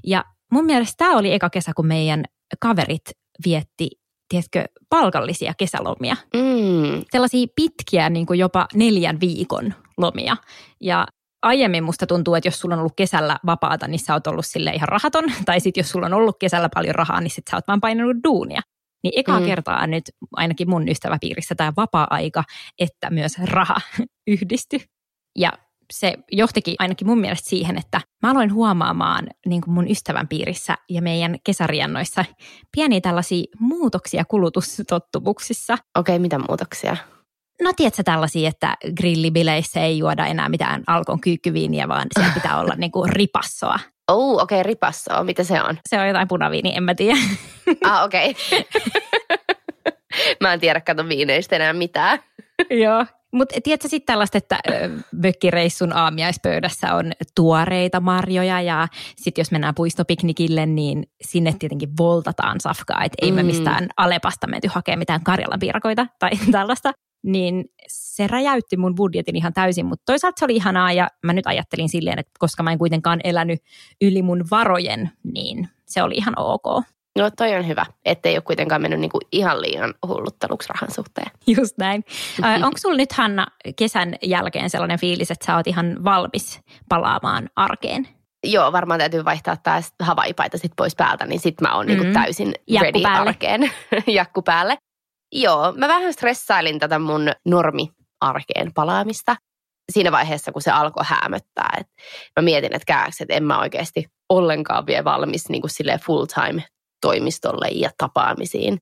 Ja 0.07 0.25
mun 0.52 0.64
mielestä 0.64 0.95
tämä 0.97 1.19
oli 1.19 1.33
eka 1.33 1.50
kesä, 1.50 1.73
kun 1.76 1.87
meidän 1.87 2.25
kaverit 2.61 3.11
vietti 3.45 3.90
tiedätkö, 4.31 4.65
palkallisia 4.89 5.55
kesälomia. 5.59 6.17
Mm. 6.35 7.05
Sellaisia 7.11 7.47
pitkiä, 7.57 8.11
niin 8.11 8.27
kuin 8.27 8.39
jopa 8.39 8.67
neljän 8.75 9.21
viikon 9.21 9.75
lomia. 9.97 10.37
Ja 10.81 11.07
aiemmin 11.43 11.85
musta 11.85 12.07
tuntuu, 12.07 12.35
että 12.35 12.49
jos 12.49 12.61
sulla 12.61 12.75
on 12.75 12.79
ollut 12.79 12.97
kesällä 12.97 13.39
vapaata, 13.47 13.89
niin 13.89 13.99
sä 13.99 14.15
oot 14.15 14.27
ollut 14.27 14.47
sille 14.47 14.71
ihan 14.71 14.89
rahaton. 14.89 15.25
Tai 15.45 15.61
sitten 15.61 15.81
jos 15.81 15.91
sulla 15.91 16.07
on 16.07 16.15
ollut 16.15 16.37
kesällä 16.41 16.69
paljon 16.75 16.95
rahaa, 16.95 17.21
niin 17.21 17.31
sit 17.31 17.45
sä 17.51 17.57
oot 17.57 17.69
vaan 17.69 17.81
painanut 17.81 18.17
duunia. 18.25 18.61
Niin 19.03 19.13
ekaa 19.17 19.41
mm. 19.41 19.47
kertaa 19.47 19.87
nyt 19.87 20.05
ainakin 20.37 20.71
mun 20.71 20.89
ystäväpiirissä 20.89 21.55
tämä 21.55 21.73
vapaa-aika, 21.77 22.45
että 22.79 23.11
myös 23.11 23.33
raha 23.45 23.77
yhdisty. 24.33 24.81
Ja 25.39 25.53
se 25.91 26.15
johtikin 26.33 26.75
ainakin 26.79 27.07
mun 27.07 27.21
mielestä 27.21 27.49
siihen, 27.49 27.79
että 27.79 28.01
mä 28.23 28.31
aloin 28.31 28.55
huomaamaan 28.55 29.27
niin 29.47 29.61
kuin 29.63 29.75
mun 29.75 29.91
ystävän 29.91 30.29
piirissä 30.29 30.77
ja 30.89 31.03
meidän 31.03 31.37
kesariannoissa 31.45 32.25
pieniä 32.77 33.01
tällaisia 33.01 33.45
muutoksia 33.61 34.25
kulutustottumuksissa. 34.25 35.75
Okei, 35.75 36.15
okay, 36.15 36.19
mitä 36.19 36.39
muutoksia? 36.39 36.97
No 37.63 37.73
tiedätkö 37.77 38.03
tällaisia, 38.03 38.49
että 38.49 38.77
grillibileissä 38.97 39.81
ei 39.81 39.99
juoda 39.99 40.27
enää 40.27 40.49
mitään 40.49 40.83
alkon 40.87 41.21
kyykkyviiniä, 41.21 41.89
vaan 41.89 42.07
siellä 42.15 42.35
pitää 42.43 42.61
olla 42.61 42.75
niin 42.77 42.93
kuin 42.93 43.11
ripassoa. 43.11 43.79
Oh, 44.09 44.43
okei, 44.43 44.61
okay, 44.61 44.69
ripassoa. 44.69 45.25
Mitä 45.25 45.45
se 45.45 45.63
on? 45.63 45.79
Se 45.89 46.01
on 46.01 46.07
jotain 46.07 46.29
punaviini, 46.29 46.77
en 46.77 46.83
mä 46.83 46.95
tiedä. 46.95 47.19
Ah, 47.85 48.05
okei. 48.05 48.31
Okay. 48.31 48.65
mä 50.41 50.53
en 50.53 50.61
tiedä, 50.61 50.81
kato 50.81 51.09
viineistä 51.09 51.57
enää 51.57 51.73
mitään. 51.73 52.19
Joo, 52.71 53.07
mutta 53.33 53.61
tiedätkö 53.65 53.89
sitten 53.89 54.13
tällaista, 54.13 54.39
että 54.39 54.59
mökkireissun 55.13 55.93
aamiaispöydässä 55.93 56.95
on 56.95 57.13
tuoreita 57.35 58.01
marjoja 58.01 58.61
ja 58.61 58.89
sitten 59.17 59.43
jos 59.43 59.51
mennään 59.51 59.75
puistopiknikille, 59.75 60.67
niin 60.67 61.07
sinne 61.23 61.55
tietenkin 61.59 61.97
voltataan 61.99 62.61
safkaa, 62.61 63.05
että 63.05 63.17
ei 63.23 63.31
mm. 63.31 63.37
me 63.37 63.43
mistään 63.43 63.89
Alepasta 63.97 64.47
menty 64.47 64.69
hakemaan 64.73 64.99
mitään 64.99 65.25
Karjalan 65.25 65.61
piirakoita 65.61 66.07
tai 66.19 66.31
tällaista. 66.53 66.93
Niin 67.23 67.65
se 67.89 68.27
räjäytti 68.27 68.77
mun 68.77 68.95
budjetin 68.95 69.37
ihan 69.37 69.53
täysin, 69.53 69.87
mutta 69.87 70.03
toisaalta 70.07 70.39
se 70.39 70.45
oli 70.45 70.57
ihanaa 70.57 70.93
ja 70.93 71.09
mä 71.27 71.33
nyt 71.33 71.47
ajattelin 71.47 71.89
silleen, 71.89 72.19
että 72.19 72.33
koska 72.39 72.63
mä 72.63 72.73
en 72.73 72.79
kuitenkaan 72.79 73.21
elänyt 73.25 73.61
yli 74.01 74.23
mun 74.23 74.45
varojen, 74.51 75.11
niin 75.35 75.69
se 75.87 76.03
oli 76.03 76.15
ihan 76.15 76.35
ok. 76.37 76.85
No 77.19 77.31
toi 77.37 77.55
on 77.55 77.67
hyvä, 77.67 77.87
ettei 78.05 78.37
ole 78.37 78.43
kuitenkaan 78.43 78.83
mennyt 78.83 79.00
niinku 79.00 79.19
ihan 79.33 79.62
liian 79.62 79.95
hullutteluksi 80.07 80.69
rahan 80.69 80.95
suhteen. 80.95 81.31
Just 81.57 81.79
näin. 81.79 82.05
Onko 82.64 82.79
sulla 82.79 82.97
nyt 82.97 83.12
Hanna 83.12 83.47
kesän 83.76 84.14
jälkeen 84.23 84.71
sellainen 84.71 85.00
fiilis, 85.00 85.31
että 85.31 85.47
sä 85.47 85.57
oot 85.57 85.67
ihan 85.67 86.05
valmis 86.05 86.61
palaamaan 86.88 87.50
arkeen? 87.57 88.09
Joo, 88.45 88.73
varmaan 88.73 89.00
täytyy 89.00 89.25
vaihtaa 89.25 89.57
taas 89.57 89.95
havaipaita 90.02 90.59
sit 90.59 90.73
pois 90.76 90.97
päältä, 90.97 91.26
niin 91.26 91.40
sit 91.40 91.61
mä 91.61 91.75
oon 91.75 91.87
mm-hmm. 91.87 92.02
niinku 92.02 92.21
täysin 92.21 92.55
Jakku 92.67 92.85
ready 92.85 93.02
päälle. 93.02 93.29
arkeen. 93.29 93.73
Jakku 94.07 94.43
päälle. 94.43 94.79
Joo, 95.33 95.73
mä 95.76 95.88
vähän 95.88 96.12
stressailin 96.12 96.79
tätä 96.79 96.99
mun 96.99 97.33
normi-arkeen 97.45 98.73
palaamista 98.75 99.37
siinä 99.93 100.12
vaiheessa, 100.12 100.52
kun 100.52 100.62
se 100.62 100.71
alkoi 100.71 101.05
häämöttää. 101.07 101.76
Et 101.81 101.87
mä 102.40 102.43
mietin, 102.43 102.75
että 102.75 102.87
kääks, 102.87 103.21
että 103.21 103.35
en 103.35 103.45
mä 103.45 103.61
oikeasti 103.61 104.07
ollenkaan 104.29 104.87
vielä 104.87 105.05
valmis 105.05 105.49
niin 105.49 105.62
kuin 105.62 105.99
full 106.07 106.25
time 106.25 106.62
toimistolle 107.00 107.69
ja 107.69 107.90
tapaamisiin. 107.99 108.78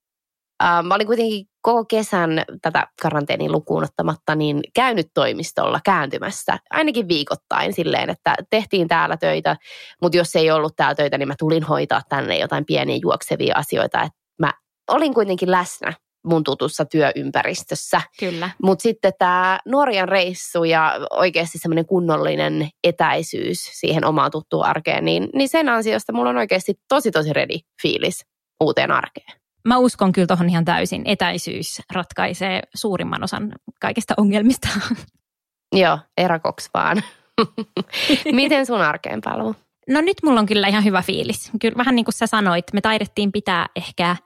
Mä 0.82 0.94
olin 0.94 1.06
kuitenkin 1.06 1.46
koko 1.60 1.84
kesän 1.84 2.44
tätä 2.62 2.86
karanteenin 3.02 3.52
lukuun 3.52 3.84
ottamatta 3.84 4.34
niin 4.34 4.60
käynyt 4.74 5.06
toimistolla 5.14 5.80
kääntymässä 5.84 6.58
ainakin 6.70 7.08
viikoittain 7.08 7.72
silleen, 7.72 8.10
että 8.10 8.34
tehtiin 8.50 8.88
täällä 8.88 9.16
töitä, 9.16 9.56
mutta 10.02 10.18
jos 10.18 10.36
ei 10.36 10.50
ollut 10.50 10.76
täällä 10.76 10.94
töitä, 10.94 11.18
niin 11.18 11.28
mä 11.28 11.34
tulin 11.38 11.62
hoitaa 11.62 12.02
tänne 12.08 12.38
jotain 12.38 12.64
pieniä 12.64 12.98
juoksevia 13.02 13.54
asioita. 13.56 14.02
Että 14.02 14.18
mä 14.38 14.52
olin 14.88 15.14
kuitenkin 15.14 15.50
läsnä 15.50 15.92
mun 16.24 16.44
tutussa 16.44 16.84
työympäristössä. 16.84 18.00
Kyllä. 18.20 18.50
Mutta 18.62 18.82
sitten 18.82 19.12
tämä 19.18 19.58
Norjan 19.66 20.08
reissu 20.08 20.64
ja 20.64 21.00
oikeasti 21.10 21.58
semmoinen 21.58 21.86
kunnollinen 21.86 22.68
etäisyys 22.84 23.58
siihen 23.72 24.04
omaan 24.04 24.30
tuttuun 24.30 24.64
arkeen, 24.64 25.04
niin, 25.04 25.28
niin 25.34 25.48
sen 25.48 25.68
ansiosta 25.68 26.12
mulla 26.12 26.30
on 26.30 26.36
oikeasti 26.36 26.74
tosi 26.88 27.10
tosi 27.10 27.32
ready 27.32 27.58
fiilis 27.82 28.26
uuteen 28.60 28.90
arkeen. 28.90 29.38
Mä 29.64 29.78
uskon 29.78 30.12
kyllä 30.12 30.26
tuohon 30.26 30.50
ihan 30.50 30.64
täysin. 30.64 31.02
Etäisyys 31.04 31.82
ratkaisee 31.92 32.62
suurimman 32.74 33.24
osan 33.24 33.52
kaikista 33.80 34.14
ongelmista. 34.16 34.68
Joo, 35.72 35.98
erakoks 36.16 36.70
vaan. 36.74 37.02
Miten 38.32 38.66
sun 38.66 38.80
arkeen 38.80 39.20
paluu? 39.24 39.54
No 39.88 40.00
nyt 40.00 40.16
mulla 40.22 40.40
on 40.40 40.46
kyllä 40.46 40.68
ihan 40.68 40.84
hyvä 40.84 41.02
fiilis. 41.02 41.50
Kyllä 41.60 41.76
vähän 41.76 41.94
niin 41.94 42.04
kuin 42.04 42.14
sä 42.14 42.26
sanoit, 42.26 42.64
me 42.72 42.80
taidettiin 42.80 43.32
pitää 43.32 43.66
ehkä 43.76 44.16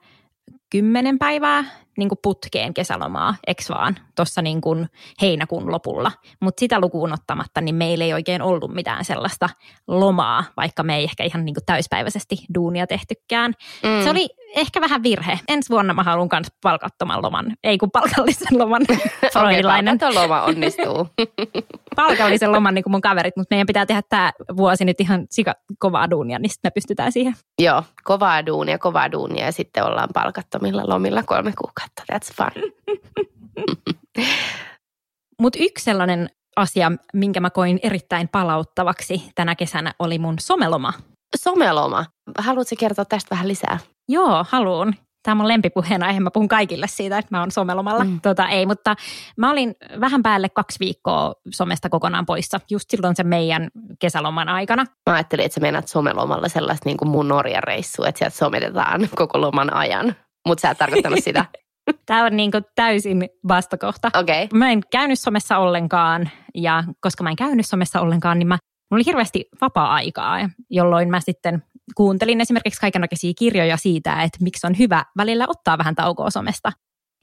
kymmenen 0.69 1.19
päivää 1.19 1.63
niin 1.97 2.09
kuin 2.09 2.19
putkeen 2.23 2.73
kesälomaa, 2.73 3.35
eks 3.47 3.69
vaan, 3.69 3.95
tuossa 4.15 4.41
niin 4.41 4.61
kuin 4.61 4.89
heinäkuun 5.21 5.71
lopulla. 5.71 6.11
Mutta 6.39 6.59
sitä 6.59 6.79
lukuun 6.79 7.13
ottamatta, 7.13 7.61
niin 7.61 7.75
meillä 7.75 8.03
ei 8.03 8.13
oikein 8.13 8.41
ollut 8.41 8.73
mitään 8.73 9.05
sellaista 9.05 9.49
lomaa, 9.87 10.43
vaikka 10.57 10.83
me 10.83 10.95
ei 10.95 11.03
ehkä 11.03 11.23
ihan 11.23 11.45
niin 11.45 11.55
kuin 11.55 11.65
täyspäiväisesti 11.65 12.35
duunia 12.55 12.87
tehtykään. 12.87 13.53
Mm. 13.83 14.03
Se 14.03 14.09
oli 14.09 14.27
ehkä 14.55 14.81
vähän 14.81 15.03
virhe. 15.03 15.39
Ensi 15.47 15.69
vuonna 15.69 15.93
mä 15.93 16.03
haluan 16.03 16.29
myös 16.31 16.47
palkattoman 16.61 17.21
loman, 17.21 17.53
ei 17.63 17.77
kun 17.77 17.91
palkallisen 17.91 18.59
loman. 18.59 18.81
Freudilainen. 19.33 19.95
Okay, 19.95 20.13
loma 20.13 20.41
onnistuu. 20.41 21.07
palkallisen 21.95 22.51
loman 22.51 22.73
niin 22.73 22.83
kuin 22.83 22.91
mun 22.91 23.01
kaverit, 23.01 23.37
mutta 23.37 23.53
meidän 23.55 23.67
pitää 23.67 23.85
tehdä 23.85 24.01
tämä 24.09 24.31
vuosi 24.57 24.85
nyt 24.85 25.01
ihan 25.01 25.25
sika 25.29 25.53
kovaa 25.79 26.09
duunia, 26.09 26.39
niin 26.39 26.49
sitten 26.49 26.69
me 26.69 26.73
pystytään 26.73 27.11
siihen. 27.11 27.33
Joo, 27.61 27.83
kovaa 28.03 28.45
duunia, 28.45 28.77
kovaa 28.77 29.11
duunia 29.11 29.45
ja 29.45 29.51
sitten 29.51 29.83
ollaan 29.83 30.09
palkattomilla 30.13 30.83
lomilla 30.87 31.23
kolme 31.23 31.53
kuukautta. 31.57 32.03
That's 32.13 32.33
fun. 32.35 32.71
Mutta 35.41 35.59
yksi 35.61 35.85
sellainen 35.85 36.29
asia, 36.55 36.91
minkä 37.13 37.39
mä 37.39 37.49
koin 37.49 37.79
erittäin 37.83 38.27
palauttavaksi 38.27 39.31
tänä 39.35 39.55
kesänä, 39.55 39.93
oli 39.99 40.19
mun 40.19 40.35
someloma. 40.39 40.93
Someloma. 41.37 42.05
Haluatko 42.37 42.75
kertoa 42.79 43.05
tästä 43.05 43.27
vähän 43.31 43.47
lisää? 43.47 43.79
Joo, 44.09 44.45
haluan. 44.49 44.95
Tämä 45.23 45.33
on 45.33 45.37
mun 45.37 45.47
lempipuheenaihe. 45.47 46.19
Mä 46.19 46.31
puhun 46.31 46.47
kaikille 46.47 46.87
siitä, 46.87 47.17
että 47.17 47.35
mä 47.35 47.39
oon 47.39 47.51
somelomalla. 47.51 48.03
Mm. 48.03 48.21
Tota, 48.21 48.47
ei, 48.47 48.65
mutta 48.65 48.95
mä 49.37 49.51
olin 49.51 49.75
vähän 49.99 50.23
päälle 50.23 50.49
kaksi 50.49 50.79
viikkoa 50.79 51.33
somesta 51.53 51.89
kokonaan 51.89 52.25
poissa. 52.25 52.59
Just 52.71 52.89
silloin 52.89 53.15
se 53.15 53.23
meidän 53.23 53.67
kesäloman 53.99 54.49
aikana. 54.49 54.85
Mä 55.09 55.15
ajattelin, 55.15 55.45
että 55.45 55.53
sä 55.53 55.61
menet 55.61 55.87
somelomalla 55.87 56.47
sellaista 56.47 56.89
niin 56.89 56.97
kuin 56.97 57.09
mun 57.09 57.27
Norjan 57.27 57.63
reissu, 57.63 58.03
että 58.03 58.19
sieltä 58.19 58.37
sometetaan 58.37 59.09
koko 59.15 59.41
loman 59.41 59.73
ajan. 59.73 60.15
Mutta 60.47 60.61
sä 60.61 60.69
et 60.69 60.77
tarkoittanut 60.77 61.19
sitä. 61.23 61.45
Tämä 62.05 62.25
on 62.25 62.37
niin 62.37 62.51
kuin 62.51 62.65
täysin 62.75 63.29
vastakohta. 63.47 64.07
Okay. 64.19 64.47
Mä 64.53 64.71
en 64.71 64.81
käynyt 64.91 65.19
somessa 65.19 65.57
ollenkaan 65.57 66.29
ja 66.55 66.83
koska 66.99 67.23
mä 67.23 67.29
en 67.29 67.35
käynyt 67.35 67.65
somessa 67.65 68.01
ollenkaan, 68.01 68.39
niin 68.39 68.47
mä, 68.47 68.57
mulla 68.91 68.99
oli 68.99 69.05
hirveästi 69.05 69.49
vapaa-aikaa, 69.61 70.49
jolloin 70.69 71.09
mä 71.09 71.19
sitten 71.19 71.63
kuuntelin 71.95 72.41
esimerkiksi 72.41 72.81
kaikenlaisia 72.81 73.33
kirjoja 73.37 73.77
siitä, 73.77 74.23
että 74.23 74.37
miksi 74.41 74.67
on 74.67 74.77
hyvä 74.77 75.05
välillä 75.17 75.45
ottaa 75.47 75.77
vähän 75.77 75.95
taukoa 75.95 76.29
somesta. 76.29 76.71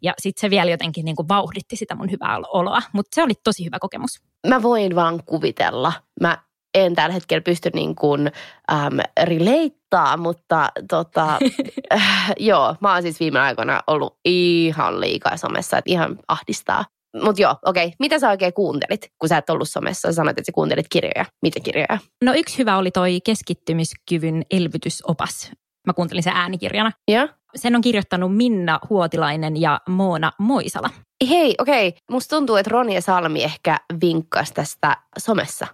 Ja 0.02 0.14
sitten 0.18 0.40
se 0.40 0.50
vielä 0.50 0.70
jotenkin 0.70 1.04
niin 1.04 1.16
kuin 1.16 1.28
vauhditti 1.28 1.76
sitä 1.76 1.94
mun 1.94 2.10
hyvää 2.10 2.38
oloa, 2.52 2.82
mutta 2.92 3.14
se 3.14 3.22
oli 3.22 3.32
tosi 3.44 3.64
hyvä 3.64 3.78
kokemus. 3.78 4.20
Mä 4.46 4.62
voin 4.62 4.94
vaan 4.94 5.22
kuvitella. 5.26 5.92
Mä 6.20 6.38
en 6.74 6.94
tällä 6.94 7.12
hetkellä 7.12 7.42
pysty 7.42 7.70
niin 7.74 7.94
kuin, 7.94 8.30
äm, 8.72 8.98
releittaa, 9.22 10.16
mutta 10.16 10.68
tota, 10.90 11.38
äh, 11.94 12.32
joo, 12.38 12.76
mä 12.80 12.92
oon 12.92 13.02
siis 13.02 13.20
viime 13.20 13.40
aikoina 13.40 13.80
ollut 13.86 14.18
ihan 14.24 15.00
liikaa 15.00 15.36
somessa, 15.36 15.78
että 15.78 15.90
ihan 15.90 16.18
ahdistaa. 16.28 16.84
Mutta 17.24 17.42
joo, 17.42 17.56
okei. 17.66 17.86
Okay. 17.86 17.96
Mitä 17.98 18.18
sä 18.18 18.30
oikein 18.30 18.52
kuuntelit, 18.52 19.12
kun 19.18 19.28
sä 19.28 19.36
et 19.36 19.50
ollut 19.50 19.68
somessa? 19.68 20.08
Sä 20.08 20.12
sanoit, 20.12 20.38
että 20.38 20.46
sä 20.46 20.52
kuuntelit 20.54 20.86
kirjoja. 20.90 21.24
Mitä 21.42 21.60
kirjoja? 21.60 21.98
No 22.24 22.32
yksi 22.34 22.58
hyvä 22.58 22.76
oli 22.76 22.90
toi 22.90 23.20
keskittymiskyvyn 23.24 24.42
elvytysopas. 24.50 25.52
Mä 25.86 25.92
kuuntelin 25.92 26.22
sen 26.22 26.36
äänikirjana. 26.36 26.92
Joo. 27.08 27.28
Sen 27.54 27.76
on 27.76 27.80
kirjoittanut 27.80 28.36
Minna 28.36 28.78
Huotilainen 28.90 29.60
ja 29.60 29.80
Moona 29.88 30.32
Moisala. 30.38 30.90
Hei, 31.28 31.54
okei. 31.58 31.88
Okay. 31.88 31.98
Musta 32.10 32.36
tuntuu, 32.36 32.56
että 32.56 32.70
Roni 32.70 32.94
ja 32.94 33.02
Salmi 33.02 33.44
ehkä 33.44 33.76
vinkkas 34.00 34.52
tästä 34.52 34.96
somessa. 35.18 35.66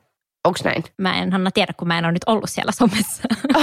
Onks 0.44 0.64
näin? 0.64 0.84
Mä 0.98 1.22
en 1.22 1.32
Hanna 1.32 1.50
tiedä, 1.50 1.72
kun 1.76 1.88
mä 1.88 1.98
en 1.98 2.04
ole 2.04 2.12
nyt 2.12 2.24
ollut 2.26 2.50
siellä 2.50 2.72
somessa. 2.72 3.22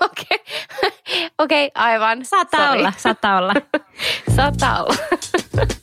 Okei, 0.00 0.38
okay. 0.40 1.28
okay, 1.38 1.70
aivan. 1.74 2.24
Saattaa 2.24 2.66
Sorry. 2.66 2.78
olla, 2.78 2.92
saattaa 2.96 3.38
olla. 3.38 3.52
Saattaa 4.36 4.82
olla. 4.82 4.94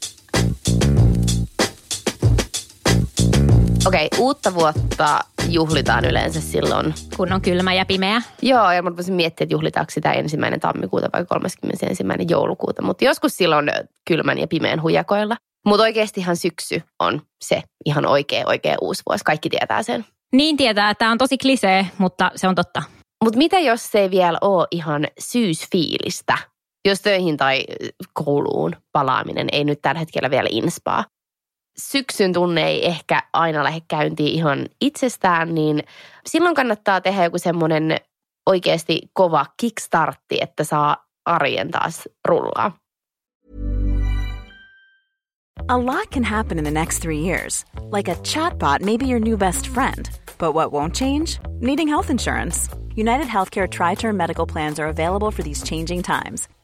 Okei, 3.88 4.06
okay, 4.06 4.20
uutta 4.20 4.54
vuotta 4.54 5.20
juhlitaan 5.50 6.06
yleensä 6.06 6.42
silloin. 6.42 6.94
Kun 7.18 7.34
on 7.34 7.42
kylmä 7.42 7.74
ja 7.74 7.86
pimeä. 7.86 8.22
Joo, 8.42 8.72
ja 8.72 8.82
mä 8.82 8.96
voisin 8.96 9.14
miettiä, 9.14 9.44
että 9.44 9.54
juhlitaanko 9.54 9.92
sitä 9.92 10.12
ensimmäinen 10.12 10.60
tammikuuta 10.60 11.10
vai 11.14 11.26
31. 11.26 12.04
joulukuuta. 12.30 12.82
Mutta 12.82 13.06
joskus 13.06 13.38
silloin 13.38 13.72
kylmän 14.08 14.38
ja 14.38 14.48
pimeän 14.48 14.82
hujakoilla. 14.82 15.36
Mutta 15.66 15.84
oikeastihan 15.84 16.38
syksy 16.38 16.82
on 17.00 17.22
se 17.44 17.64
ihan 17.86 18.06
oikea, 18.06 18.44
oikea 18.48 18.76
uusi 18.82 19.04
vuosi. 19.10 19.24
Kaikki 19.24 19.50
tietää 19.50 19.84
sen. 19.84 20.06
Niin 20.34 20.58
tietää, 20.58 20.90
että 20.90 21.00
tämä 21.00 21.12
on 21.12 21.18
tosi 21.18 21.38
klisee, 21.38 21.88
mutta 21.98 22.32
se 22.36 22.48
on 22.48 22.56
totta. 22.56 22.84
Mutta 23.24 23.38
mitä 23.38 23.60
jos 23.60 23.92
se 23.92 24.00
ei 24.00 24.12
vielä 24.12 24.38
ole 24.42 24.68
ihan 24.72 25.08
syysfiilistä? 25.20 26.38
Jos 26.88 27.02
töihin 27.02 27.38
tai 27.38 27.66
kouluun 28.14 28.76
palaaminen 28.92 29.48
ei 29.52 29.64
nyt 29.64 29.82
tällä 29.82 30.00
hetkellä 30.00 30.30
vielä 30.30 30.50
inspaa. 30.52 31.04
Syksyn 31.78 32.34
tunne 32.34 32.68
ei 32.68 32.86
ehkä 32.86 33.24
aina 33.34 33.64
lähde 33.64 33.82
käyntiin 33.88 34.34
ihan 34.34 34.66
itsestään, 34.82 35.56
niin 35.56 35.84
silloin 36.26 36.56
kannattaa 36.56 37.02
tehdä 37.02 37.24
joku 37.24 37.38
semmoinen 37.38 37.98
oikeasti 38.46 39.02
kova 39.14 39.46
kickstartti, 39.58 40.38
että 40.42 40.64
saa 40.64 41.06
arjen 41.26 41.72
taas 41.72 42.10
rullaa. 42.28 42.72
A 45.68 45.78
lot 45.78 46.12
can 46.12 46.24
happen 46.24 46.58
in 46.58 46.64
the 46.64 46.72
next 46.72 47.02
three 47.02 47.20
years. 47.20 47.66
Like 47.92 48.12
a 48.12 48.16
chatbot 48.16 48.82
may 48.82 48.98
be 48.98 49.08
your 49.08 49.20
new 49.20 49.38
best 49.38 49.68
friend. 49.68 50.10
But 50.38 50.54
what 50.54 50.72
won't 50.72 50.94
change? 50.94 51.40
Needing 51.62 51.88
health 51.88 52.10
insurance. 52.10 52.70
United 52.96 53.28
Healthcare 53.28 53.68
Tri 53.68 53.96
Term 53.96 54.16
Medical 54.18 54.46
Plans 54.46 54.80
are 54.80 54.88
available 54.88 55.32
for 55.32 55.44
these 55.44 55.64
changing 55.64 56.04
times. 56.04 56.48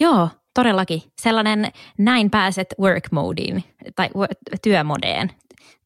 Joo, 0.00 0.28
todellakin. 0.54 1.02
Sellainen 1.22 1.72
näin 1.98 2.30
pääset 2.30 2.74
work 2.80 3.04
modeen 3.12 3.64
tai 3.96 4.08
työmodeen, 4.62 5.30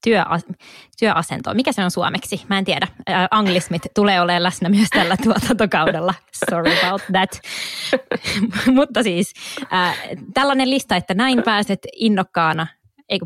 työ, 0.05 0.25
työasentoon. 0.99 1.57
Mikä 1.57 1.73
se 1.73 1.85
on 1.85 1.91
suomeksi? 1.91 2.43
Mä 2.49 2.59
en 2.59 2.65
tiedä. 2.65 2.87
Ä, 3.11 3.29
anglismit 3.31 3.83
tulee 3.95 4.21
olemaan 4.21 4.43
läsnä 4.43 4.69
myös 4.69 4.89
tällä 4.91 5.17
tuotantokaudella. 5.25 6.15
Sorry 6.51 6.73
about 6.79 7.03
that. 7.13 7.41
Mutta 8.77 9.03
siis 9.03 9.33
ä, 9.73 9.95
tällainen 10.35 10.71
lista, 10.71 10.97
että 10.97 11.15
näin 11.15 11.43
pääset 11.43 11.81
innokkaana, 11.97 12.67
ei 13.09 13.21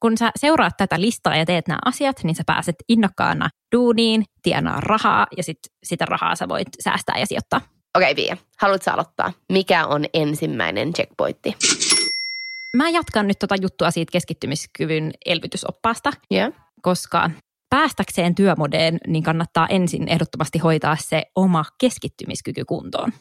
kun 0.00 0.18
sä 0.18 0.30
seuraat 0.36 0.76
tätä 0.76 1.00
listaa 1.00 1.36
ja 1.36 1.46
teet 1.46 1.68
nämä 1.68 1.78
asiat, 1.84 2.16
niin 2.24 2.34
sä 2.34 2.42
pääset 2.46 2.76
innokkaana 2.88 3.48
duuniin, 3.76 4.24
tienaa 4.42 4.80
rahaa 4.80 5.26
ja 5.36 5.42
sit 5.42 5.58
sitä 5.84 6.04
rahaa 6.04 6.36
sä 6.36 6.48
voit 6.48 6.68
säästää 6.84 7.18
ja 7.18 7.26
sijoittaa. 7.26 7.60
Okei, 7.96 8.12
okay, 8.12 8.24
Pia, 8.24 8.36
haluatko 8.58 8.90
aloittaa? 8.90 9.32
Mikä 9.52 9.86
on 9.86 10.04
ensimmäinen 10.14 10.92
checkpointti? 10.92 11.56
Mä 12.76 12.88
jatkan 12.88 13.26
nyt 13.26 13.38
tota 13.38 13.56
juttua 13.60 13.90
siitä 13.90 14.12
keskittymiskyvyn 14.12 15.10
elvytysoppaasta, 15.26 16.10
Joo. 16.30 16.50
koska 16.82 17.30
päästäkseen 17.70 18.34
työmodeen, 18.34 18.98
niin 19.06 19.22
kannattaa 19.22 19.66
ensin 19.66 20.08
ehdottomasti 20.08 20.58
hoitaa 20.58 20.96
se 21.00 21.22
oma 21.36 21.64
keskittymiskyky 21.78 22.64
kuntoon. 22.64 23.12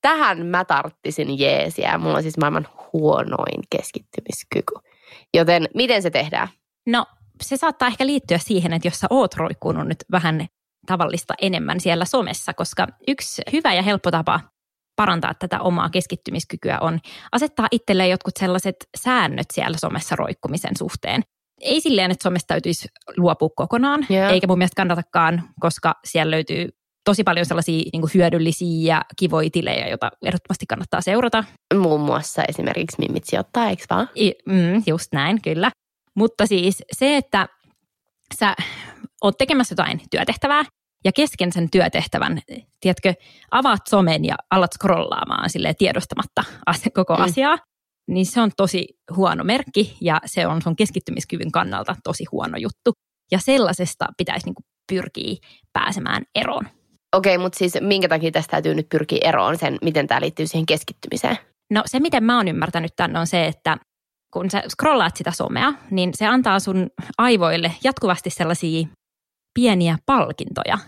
Tähän 0.00 0.46
mä 0.46 0.64
tarttisin 0.64 1.38
jeesiä. 1.38 1.98
Mulla 1.98 2.16
on 2.16 2.22
siis 2.22 2.38
maailman 2.38 2.68
huonoin 2.92 3.62
keskittymiskyky. 3.70 4.74
Joten 5.34 5.68
miten 5.74 6.02
se 6.02 6.10
tehdään? 6.10 6.48
No, 6.86 7.06
se 7.42 7.56
saattaa 7.56 7.88
ehkä 7.88 8.06
liittyä 8.06 8.38
siihen, 8.38 8.72
että 8.72 8.88
jos 8.88 9.00
sä 9.00 9.06
oot 9.10 9.34
roikkunut 9.34 9.88
nyt 9.88 10.04
vähän 10.12 10.46
tavallista 10.88 11.34
enemmän 11.42 11.80
siellä 11.80 12.04
somessa, 12.04 12.54
koska 12.54 12.86
yksi 13.08 13.42
hyvä 13.52 13.74
ja 13.74 13.82
helppo 13.82 14.10
tapa 14.10 14.40
parantaa 14.96 15.34
tätä 15.34 15.60
omaa 15.60 15.90
keskittymiskykyä 15.90 16.78
on 16.80 17.00
asettaa 17.32 17.68
itselleen 17.70 18.10
jotkut 18.10 18.34
sellaiset 18.38 18.76
säännöt 18.96 19.46
siellä 19.52 19.78
somessa 19.78 20.16
roikkumisen 20.16 20.76
suhteen. 20.78 21.22
Ei 21.60 21.80
silleen, 21.80 22.10
että 22.10 22.22
somesta 22.22 22.46
täytyisi 22.46 22.88
luopua 23.16 23.48
kokonaan, 23.56 24.06
Joo. 24.08 24.28
eikä 24.28 24.46
mun 24.46 24.58
mielestä 24.58 24.76
kannatakaan, 24.76 25.42
koska 25.60 25.94
siellä 26.04 26.30
löytyy 26.30 26.68
tosi 27.04 27.24
paljon 27.24 27.46
sellaisia 27.46 27.90
niin 27.92 28.00
kuin 28.00 28.10
hyödyllisiä 28.14 28.94
ja 28.94 29.04
kivoja 29.16 29.50
tilejä, 29.52 29.88
joita 29.88 30.10
ehdottomasti 30.24 30.66
kannattaa 30.66 31.00
seurata. 31.00 31.44
Muun 31.74 32.00
muassa 32.00 32.42
esimerkiksi 32.48 32.96
Mimmit 32.98 33.24
sijoittaa, 33.24 33.68
eikö 33.68 33.84
vaan? 33.90 34.08
I, 34.16 34.32
mm, 34.46 34.82
just 34.86 35.12
näin, 35.12 35.42
kyllä. 35.42 35.70
Mutta 36.14 36.46
siis 36.46 36.82
se, 36.92 37.16
että 37.16 37.48
sä 38.38 38.56
oot 39.22 39.38
tekemässä 39.38 39.72
jotain 39.72 40.00
työtehtävää 40.10 40.64
ja 41.04 41.12
kesken 41.12 41.52
sen 41.52 41.70
työtehtävän, 41.70 42.40
tiedätkö, 42.80 43.14
avaat 43.50 43.80
somen 43.88 44.24
ja 44.24 44.34
alat 44.50 44.72
scrollaamaan 44.72 45.50
sille 45.50 45.74
tiedostamatta 45.74 46.44
koko 46.94 47.16
Mm. 47.16 47.22
asiaa, 47.24 47.58
niin 48.10 48.26
se 48.26 48.40
on 48.40 48.50
tosi 48.56 48.86
huono 49.16 49.44
merkki 49.44 49.96
ja 50.00 50.20
se 50.26 50.46
on 50.46 50.62
sun 50.62 50.76
keskittymiskyvyn 50.76 51.52
kannalta 51.52 51.96
tosi 52.04 52.24
huono 52.32 52.56
juttu. 52.58 52.92
Ja 53.32 53.38
sellaisesta 53.38 54.06
pitäisi 54.16 54.46
niinku 54.46 54.62
pyrkiä 54.92 55.36
pääsemään 55.72 56.22
eroon. 56.34 56.66
Okei, 57.16 57.36
okay, 57.36 57.44
mutta 57.44 57.58
siis 57.58 57.72
minkä 57.80 58.08
takia 58.08 58.30
tästä 58.30 58.50
täytyy 58.50 58.74
nyt 58.74 58.88
pyrkiä 58.88 59.18
eroon 59.22 59.58
sen, 59.58 59.78
miten 59.82 60.06
tämä 60.06 60.20
liittyy 60.20 60.46
siihen 60.46 60.66
keskittymiseen? 60.66 61.36
No 61.72 61.82
se, 61.86 62.00
miten 62.00 62.24
mä 62.24 62.36
oon 62.36 62.48
ymmärtänyt 62.48 62.92
tämän, 62.96 63.16
on 63.16 63.26
se, 63.26 63.46
että 63.46 63.76
kun 64.32 64.50
sä 64.50 64.62
scrollaat 64.68 65.16
sitä 65.16 65.30
somea, 65.30 65.72
niin 65.90 66.10
se 66.14 66.26
antaa 66.26 66.60
sun 66.60 66.86
aivoille 67.18 67.72
jatkuvasti 67.84 68.30
sellaisia 68.30 68.86
pieniä 69.58 69.98
palkintoja. 70.06 70.78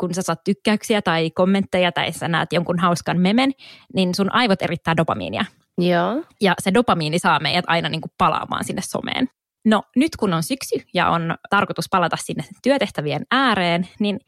Kun 0.00 0.14
sä 0.14 0.22
saat 0.22 0.44
tykkäyksiä 0.44 1.02
tai 1.02 1.30
kommentteja 1.30 1.92
tai 1.92 2.12
sä 2.12 2.28
näet 2.28 2.52
jonkun 2.52 2.78
hauskan 2.78 3.20
memen, 3.20 3.52
niin 3.94 4.14
sun 4.14 4.34
aivot 4.34 4.62
erittää 4.62 4.96
dopamiinia. 4.96 5.44
Joo. 5.78 6.22
Ja 6.40 6.54
se 6.62 6.74
dopamiini 6.74 7.18
saa 7.18 7.40
meidät 7.40 7.64
aina 7.68 7.88
niin 7.88 8.00
kuin 8.00 8.12
palaamaan 8.18 8.64
sinne 8.64 8.82
someen. 8.84 9.28
No 9.64 9.82
nyt 9.96 10.16
kun 10.16 10.34
on 10.34 10.42
syksy 10.42 10.74
ja 10.94 11.10
on 11.10 11.34
tarkoitus 11.50 11.84
palata 11.90 12.16
sinne 12.16 12.44
työtehtävien 12.62 13.22
ääreen, 13.30 13.88
niin 14.00 14.18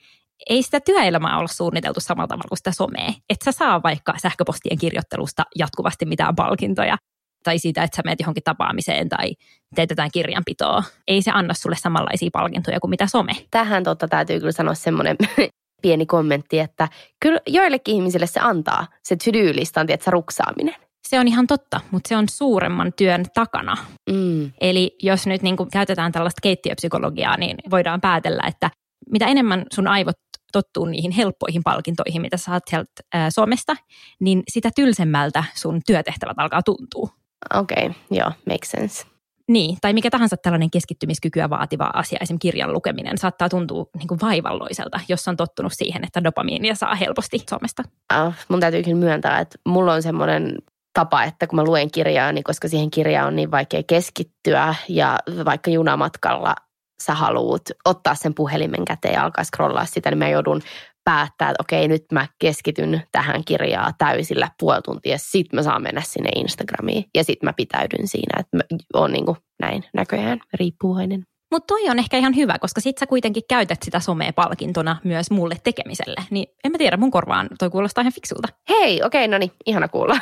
ei 0.49 0.63
sitä 0.63 0.81
työelämää 0.81 1.39
olla 1.39 1.49
suunniteltu 1.49 2.01
samalla 2.01 2.29
tavalla 2.29 2.49
kuin 2.49 2.59
sitä 2.59 2.73
somea. 2.73 3.13
Et 3.29 3.39
sä 3.45 3.53
saa 3.53 3.83
vaikka 3.83 4.15
sähköpostien 4.23 4.79
kirjoittelusta 4.79 5.43
jatkuvasti 5.57 6.07
mitään 6.07 6.37
palkintoja 6.37 6.97
tai 7.45 7.59
siitä, 7.59 7.83
että 7.83 7.97
sä 7.97 8.03
menet 8.05 8.21
johonkin 8.21 8.43
tapaamiseen 8.43 9.09
tai 9.09 9.35
teet 9.75 9.91
jotain 9.91 10.11
kirjanpitoa. 10.13 10.83
Ei 11.09 11.23
se 11.23 11.31
anna 11.31 11.55
sulle 11.55 11.77
samanlaisia 11.77 12.31
palkintoja 12.33 12.81
kuin 12.81 12.91
mitä 12.91 13.07
some. 13.07 13.33
Tähän 13.51 13.85
totta 13.85 14.09
täytyy 14.09 14.39
kyllä 14.39 14.53
sanoa 14.53 14.75
semmoinen 14.75 15.17
pieni 15.83 16.07
kommentti, 16.07 16.59
että 16.59 16.89
kyllä 17.21 17.41
joillekin 17.47 17.95
ihmisille 17.95 18.27
se 18.27 18.41
antaa 18.41 18.87
se 19.03 19.17
to-do-listan, 19.17 19.87
tiedätkö, 19.87 20.11
ruksaaminen. 20.11 20.75
Se 21.09 21.21
on 21.21 21.29
ihan 21.29 21.47
totta, 21.47 21.81
mutta 21.91 22.09
se 22.09 22.17
on 22.17 22.29
suuremman 22.29 22.93
työn 22.97 23.25
takana. 23.35 23.77
Mm. 24.11 24.53
Eli 24.61 24.97
jos 25.03 25.27
nyt 25.27 25.43
niin 25.43 25.57
kuin 25.57 25.71
käytetään 25.71 26.13
tällaista 26.13 26.41
keittiöpsykologiaa, 26.43 27.37
niin 27.37 27.57
voidaan 27.71 28.01
päätellä, 28.01 28.43
että 28.47 28.71
mitä 29.11 29.27
enemmän 29.27 29.65
sun 29.75 29.89
aivot 29.89 30.17
tottuu 30.53 30.85
niihin 30.85 31.11
helppoihin 31.11 31.63
palkintoihin, 31.63 32.23
mitä 32.23 32.37
saat 32.37 32.63
sieltä 32.71 32.93
somesta, 33.35 33.77
niin 34.21 34.43
sitä 34.49 34.71
tylsemmältä 34.77 35.45
sun 35.55 35.81
työtehtävät 35.87 36.39
alkaa 36.39 36.63
tuntua. 36.63 37.20
Okei, 37.55 37.87
okay, 37.87 38.01
joo, 38.11 38.33
makes 38.47 38.71
sense. 38.71 39.05
Niin, 39.49 39.77
tai 39.81 39.93
mikä 39.93 40.11
tahansa 40.11 40.37
tällainen 40.37 40.71
keskittymiskykyä 40.71 41.51
vaativa 41.51 41.91
asia, 41.95 42.19
esimerkiksi 42.21 42.49
kirjan 42.49 42.73
lukeminen, 42.73 43.19
saattaa 43.19 43.49
tuntua 43.49 43.87
niin 43.99 44.09
kuin 44.09 44.21
vaivalloiselta, 44.21 45.01
jos 45.09 45.29
on 45.29 45.37
tottunut 45.37 45.73
siihen, 45.73 46.05
että 46.05 46.25
dopamiinia 46.25 46.75
saa 46.75 46.95
helposti 46.95 47.39
somesta. 47.51 47.83
Uh, 48.27 48.35
mun 48.49 48.61
täytyy 48.61 48.83
kyllä 48.83 48.97
myöntää, 48.97 49.41
että 49.41 49.59
mulla 49.67 49.93
on 49.93 50.03
semmoinen 50.03 50.57
tapa, 50.95 51.25
että 51.25 51.47
kun 51.47 51.57
mä 51.57 51.65
luen 51.65 51.91
kirjaa, 51.91 52.33
niin 52.33 52.45
koska 52.45 52.69
siihen 52.69 52.91
kirjaan 52.91 53.29
on 53.29 53.37
niin 53.37 53.51
vaikea 53.51 53.83
keskittyä 53.87 54.75
ja 54.89 55.19
vaikka 55.45 55.71
junamatkalla 55.71 56.55
sä 57.03 57.15
haluat 57.15 57.63
ottaa 57.85 58.15
sen 58.15 58.35
puhelimen 58.35 58.85
käteen 58.85 59.15
ja 59.15 59.25
alkaa 59.25 59.45
scrollaa 59.45 59.87
sitä, 59.87 60.11
niin 60.11 60.19
mä 60.19 60.29
joudun 60.29 60.63
päättää, 61.11 61.51
että 61.51 61.63
okei, 61.63 61.89
nyt 61.89 62.05
mä 62.13 62.27
keskityn 62.39 63.03
tähän 63.13 63.45
kirjaan 63.45 63.95
täysillä 63.99 64.51
puoli 64.61 64.83
tuntia, 64.83 65.19
sit 65.19 65.53
mä 65.53 65.63
saan 65.63 65.83
mennä 65.83 66.01
sinne 66.01 66.31
Instagramiin 66.37 67.05
ja 67.15 67.25
sit 67.25 67.43
mä 67.43 67.53
pitäydyn 67.53 68.09
siinä, 68.09 68.41
että 68.41 68.57
mä 68.57 68.63
oon 68.95 69.13
niin 69.13 69.27
kuin 69.27 69.37
näin 69.63 69.85
näköjään 69.95 70.41
riippuvainen. 70.55 71.23
Mutta 71.55 71.67
toi 71.67 71.89
on 71.89 71.99
ehkä 71.99 72.17
ihan 72.17 72.37
hyvä, 72.37 72.59
koska 72.59 72.81
sit 72.81 72.99
sä 72.99 73.07
kuitenkin 73.07 73.43
käytät 73.49 73.83
sitä 73.83 74.01
somea 74.01 74.33
palkintona 74.33 74.97
myös 75.05 75.31
mulle 75.31 75.57
tekemiselle. 75.65 76.25
Niin 76.31 76.47
en 76.65 76.73
mä 76.73 76.79
tiedä, 76.79 76.97
mun 76.97 77.11
korvaan 77.11 77.49
toi 77.59 77.71
kuulostaa 77.71 78.03
ihan 78.03 78.13
fiksulta. 78.13 78.49
Hei, 78.69 79.03
okei, 79.03 79.29
no 79.29 79.39
niin, 79.39 79.53
ihana 79.67 79.89
kuulla. 79.89 80.19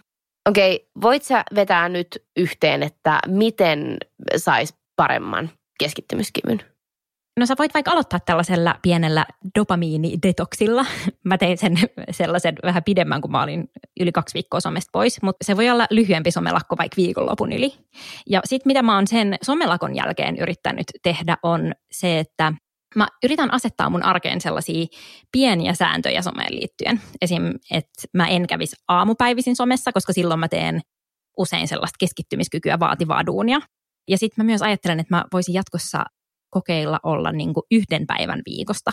okei, 0.50 0.88
voit 1.02 1.22
sä 1.22 1.44
vetää 1.54 1.88
nyt 1.88 2.08
yhteen, 2.36 2.82
että 2.82 3.18
miten 3.26 3.96
sais 4.36 4.74
paremman 4.96 5.50
keskittymiskyvyn? 5.78 6.75
No 7.40 7.46
sä 7.46 7.54
voit 7.58 7.74
vaikka 7.74 7.90
aloittaa 7.90 8.20
tällaisella 8.20 8.74
pienellä 8.82 9.26
dopamiinidetoksilla. 9.58 10.86
Mä 11.24 11.38
tein 11.38 11.58
sen 11.58 11.78
sellaisen 12.10 12.54
vähän 12.62 12.84
pidemmän, 12.84 13.20
kun 13.20 13.30
mä 13.30 13.42
olin 13.42 13.70
yli 14.00 14.12
kaksi 14.12 14.34
viikkoa 14.34 14.60
somesta 14.60 14.90
pois, 14.92 15.22
mutta 15.22 15.44
se 15.44 15.56
voi 15.56 15.70
olla 15.70 15.86
lyhyempi 15.90 16.30
somelakko 16.30 16.76
vaikka 16.76 16.96
viikonlopun 16.96 17.52
yli. 17.52 17.74
Ja 18.26 18.40
sitten 18.44 18.70
mitä 18.70 18.82
mä 18.82 18.94
oon 18.94 19.06
sen 19.06 19.36
somelakon 19.42 19.96
jälkeen 19.96 20.36
yrittänyt 20.36 20.86
tehdä 21.02 21.36
on 21.42 21.72
se, 21.90 22.18
että 22.18 22.52
mä 22.94 23.08
yritän 23.24 23.52
asettaa 23.52 23.90
mun 23.90 24.02
arkeen 24.02 24.40
sellaisia 24.40 24.86
pieniä 25.32 25.74
sääntöjä 25.74 26.22
someen 26.22 26.54
liittyen. 26.54 27.00
Esim. 27.22 27.42
että 27.70 28.02
mä 28.12 28.28
en 28.28 28.46
kävisi 28.46 28.76
aamupäivisin 28.88 29.56
somessa, 29.56 29.92
koska 29.92 30.12
silloin 30.12 30.40
mä 30.40 30.48
teen 30.48 30.80
usein 31.38 31.68
sellaista 31.68 31.96
keskittymiskykyä 31.98 32.78
vaativaa 32.78 33.26
duunia. 33.26 33.60
Ja 34.08 34.18
sitten 34.18 34.44
mä 34.44 34.46
myös 34.46 34.62
ajattelen, 34.62 35.00
että 35.00 35.16
mä 35.16 35.24
voisin 35.32 35.54
jatkossa 35.54 36.04
kokeilla 36.50 37.00
olla 37.02 37.32
niin 37.32 37.54
kuin 37.54 37.64
yhden 37.70 38.06
päivän 38.06 38.42
viikosta 38.46 38.92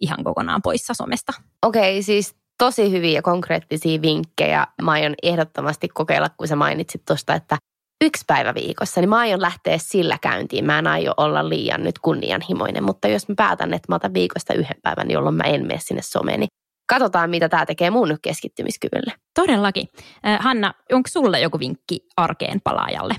ihan 0.00 0.24
kokonaan 0.24 0.62
poissa 0.62 0.94
somesta. 0.94 1.32
Okei, 1.66 1.92
okay, 1.92 2.02
siis 2.02 2.36
tosi 2.58 2.90
hyviä 2.90 3.12
ja 3.12 3.22
konkreettisia 3.22 4.02
vinkkejä. 4.02 4.66
Mä 4.82 4.90
aion 4.90 5.14
ehdottomasti 5.22 5.88
kokeilla, 5.88 6.28
kun 6.28 6.48
sä 6.48 6.56
mainitsit 6.56 7.02
tuosta, 7.06 7.34
että 7.34 7.56
yksi 8.04 8.24
päivä 8.26 8.54
viikossa, 8.54 9.00
niin 9.00 9.08
mä 9.08 9.18
aion 9.18 9.42
lähteä 9.42 9.78
sillä 9.78 10.18
käyntiin. 10.22 10.64
Mä 10.64 10.78
en 10.78 10.86
aio 10.86 11.14
olla 11.16 11.48
liian 11.48 11.82
nyt 11.82 11.98
kunnianhimoinen, 11.98 12.84
mutta 12.84 13.08
jos 13.08 13.28
mä 13.28 13.34
päätän, 13.34 13.74
että 13.74 13.92
mä 13.92 13.96
otan 13.96 14.14
viikosta 14.14 14.54
yhden 14.54 14.76
päivän, 14.82 15.10
jolloin 15.10 15.34
mä 15.34 15.44
en 15.44 15.66
mene 15.66 15.80
sinne 15.80 16.02
someen, 16.02 16.40
niin 16.40 16.48
katsotaan, 16.88 17.30
mitä 17.30 17.48
tämä 17.48 17.66
tekee 17.66 17.90
mun 17.90 18.16
keskittymiskyvylle. 18.22 19.12
Todellakin. 19.34 19.88
Hanna, 20.38 20.74
onko 20.92 21.08
sulle 21.12 21.40
joku 21.40 21.58
vinkki 21.58 22.00
arkeen 22.16 22.60
palaajalle? 22.64 23.14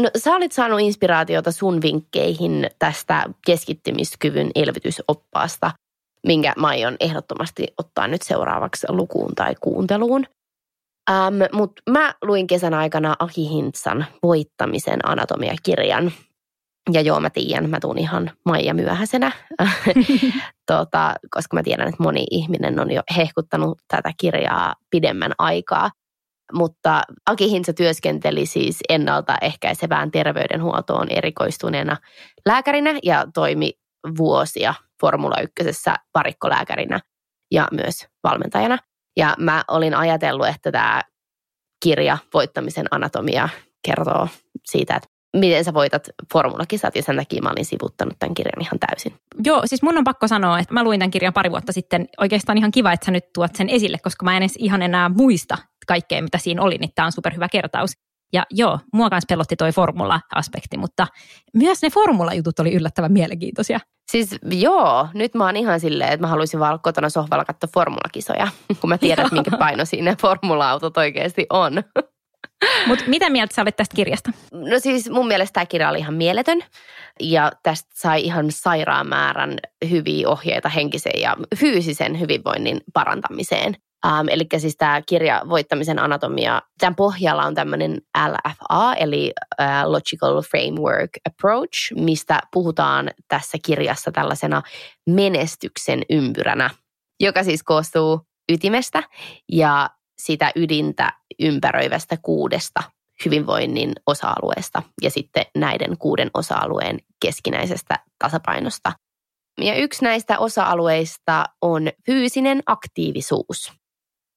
No 0.00 0.10
sä 0.16 0.34
olit 0.36 0.52
saanut 0.52 0.80
inspiraatiota 0.80 1.52
sun 1.52 1.82
vinkkeihin 1.82 2.70
tästä 2.78 3.24
keskittymiskyvyn 3.46 4.50
elvytysoppaasta, 4.54 5.70
minkä 6.26 6.52
mä 6.56 6.66
aion 6.66 6.96
ehdottomasti 7.00 7.66
ottaa 7.78 8.08
nyt 8.08 8.22
seuraavaksi 8.22 8.86
lukuun 8.90 9.34
tai 9.34 9.54
kuunteluun. 9.60 10.26
Ähm, 11.10 11.34
Mutta 11.52 11.82
mä 11.90 12.14
luin 12.22 12.46
kesän 12.46 12.74
aikana 12.74 13.16
Aki 13.18 13.48
Hintsan 13.48 14.06
voittamisen 14.22 15.08
anatomiakirjan. 15.08 16.12
Ja 16.92 17.00
joo, 17.00 17.20
mä 17.20 17.30
tiedän, 17.30 17.70
mä 17.70 17.80
tuun 17.80 17.98
ihan 17.98 18.30
Maija 18.44 18.74
myöhäisenä, 18.74 19.32
tota, 20.72 21.14
koska 21.30 21.56
mä 21.56 21.62
tiedän, 21.62 21.88
että 21.88 22.02
moni 22.02 22.24
ihminen 22.30 22.80
on 22.80 22.90
jo 22.90 23.02
hehkuttanut 23.16 23.78
tätä 23.88 24.12
kirjaa 24.20 24.74
pidemmän 24.90 25.32
aikaa– 25.38 25.90
mutta 26.52 27.02
Aki 27.26 27.50
Hintsa 27.50 27.72
työskenteli 27.72 28.46
siis 28.46 28.78
ennaltaehkäisevään 28.88 30.10
terveydenhuoltoon 30.10 31.08
erikoistuneena 31.10 31.96
lääkärinä 32.46 32.98
ja 33.02 33.26
toimi 33.34 33.72
vuosia 34.18 34.74
Formula 35.00 35.36
1 35.40 35.90
parikkolääkärinä 36.12 37.00
ja 37.50 37.68
myös 37.72 38.06
valmentajana. 38.24 38.78
Ja 39.16 39.34
mä 39.38 39.64
olin 39.68 39.94
ajatellut, 39.94 40.46
että 40.46 40.72
tämä 40.72 41.02
kirja 41.82 42.18
Voittamisen 42.34 42.86
anatomia 42.90 43.48
kertoo 43.86 44.28
siitä, 44.64 44.96
että 44.96 45.08
miten 45.38 45.64
sä 45.64 45.74
voitat 45.74 46.08
formulakisat 46.32 46.96
ja 46.96 47.02
sen 47.02 47.16
takia 47.16 47.42
mä 47.42 47.50
olin 47.50 47.64
sivuttanut 47.64 48.18
tämän 48.18 48.34
kirjan 48.34 48.60
ihan 48.60 48.78
täysin. 48.78 49.14
Joo, 49.44 49.62
siis 49.64 49.82
mun 49.82 49.98
on 49.98 50.04
pakko 50.04 50.28
sanoa, 50.28 50.58
että 50.58 50.74
mä 50.74 50.84
luin 50.84 51.00
tämän 51.00 51.10
kirjan 51.10 51.32
pari 51.32 51.50
vuotta 51.50 51.72
sitten. 51.72 52.06
Oikeastaan 52.20 52.58
ihan 52.58 52.70
kiva, 52.70 52.92
että 52.92 53.06
sä 53.06 53.12
nyt 53.12 53.32
tuot 53.34 53.54
sen 53.54 53.68
esille, 53.68 53.98
koska 54.02 54.24
mä 54.24 54.36
en 54.36 54.42
edes 54.42 54.56
ihan 54.58 54.82
enää 54.82 55.08
muista 55.08 55.58
kaikkea, 55.86 56.22
mitä 56.22 56.38
siinä 56.38 56.62
oli, 56.62 56.78
niin 56.78 56.90
tämä 56.94 57.06
on 57.06 57.12
superhyvä 57.12 57.48
kertaus. 57.48 57.90
Ja 58.32 58.42
joo, 58.50 58.78
mua 58.92 59.10
kanssa 59.10 59.26
pelotti 59.28 59.56
toi 59.56 59.72
formula-aspekti, 59.72 60.76
mutta 60.76 61.06
myös 61.54 61.82
ne 61.82 61.90
formula-jutut 61.90 62.58
oli 62.58 62.74
yllättävän 62.74 63.12
mielenkiintoisia. 63.12 63.80
Siis 64.10 64.36
joo, 64.50 65.08
nyt 65.14 65.34
mä 65.34 65.44
oon 65.44 65.56
ihan 65.56 65.80
silleen, 65.80 66.12
että 66.12 66.20
mä 66.20 66.30
haluaisin 66.30 66.60
vaan 66.60 66.80
kotona 66.80 67.08
sohvalla 67.08 67.44
katsoa 67.44 67.70
formulakisoja, 67.74 68.48
kun 68.80 68.90
mä 68.90 68.98
tiedän, 68.98 69.28
minkä 69.32 69.56
paino 69.58 69.84
siinä 69.84 70.16
formula-autot 70.22 70.96
oikeasti 70.96 71.46
on. 71.50 71.72
Mutta 72.86 73.04
mitä 73.06 73.30
mieltä 73.30 73.54
sä 73.54 73.62
olit 73.62 73.76
tästä 73.76 73.96
kirjasta? 73.96 74.30
No 74.52 74.78
siis 74.78 75.10
mun 75.10 75.28
mielestä 75.28 75.52
tämä 75.52 75.66
kirja 75.66 75.88
oli 75.90 75.98
ihan 75.98 76.14
mieletön 76.14 76.60
ja 77.20 77.52
tästä 77.62 77.88
sai 77.94 78.24
ihan 78.24 78.46
sairaan 78.50 79.08
määrän 79.08 79.58
hyviä 79.90 80.28
ohjeita 80.28 80.68
henkisen 80.68 81.20
ja 81.20 81.36
fyysisen 81.56 82.20
hyvinvoinnin 82.20 82.80
parantamiseen. 82.92 83.76
Um, 84.06 84.28
eli 84.28 84.46
siis 84.58 84.76
tämä 84.76 85.02
kirja 85.02 85.42
Voittamisen 85.48 85.98
anatomia, 85.98 86.62
tämän 86.78 86.94
pohjalla 86.94 87.44
on 87.44 87.54
tämmöinen 87.54 88.00
LFA, 88.28 88.94
eli 88.94 89.32
uh, 89.60 89.90
Logical 89.90 90.42
Framework 90.42 91.10
Approach, 91.28 91.92
mistä 91.94 92.40
puhutaan 92.52 93.10
tässä 93.28 93.58
kirjassa 93.66 94.12
tällaisena 94.12 94.62
menestyksen 95.10 96.02
ympyränä, 96.10 96.70
joka 97.20 97.42
siis 97.42 97.62
koostuu 97.62 98.20
ytimestä 98.52 99.02
ja 99.52 99.90
sitä 100.18 100.52
ydintä 100.56 101.12
ympäröivästä 101.40 102.16
kuudesta 102.22 102.82
hyvinvoinnin 103.24 103.92
osa-alueesta 104.06 104.82
ja 105.02 105.10
sitten 105.10 105.46
näiden 105.56 105.98
kuuden 105.98 106.30
osa-alueen 106.34 106.98
keskinäisestä 107.22 107.98
tasapainosta. 108.18 108.92
Ja 109.60 109.74
yksi 109.74 110.04
näistä 110.04 110.38
osa-alueista 110.38 111.44
on 111.62 111.88
fyysinen 112.06 112.62
aktiivisuus 112.66 113.72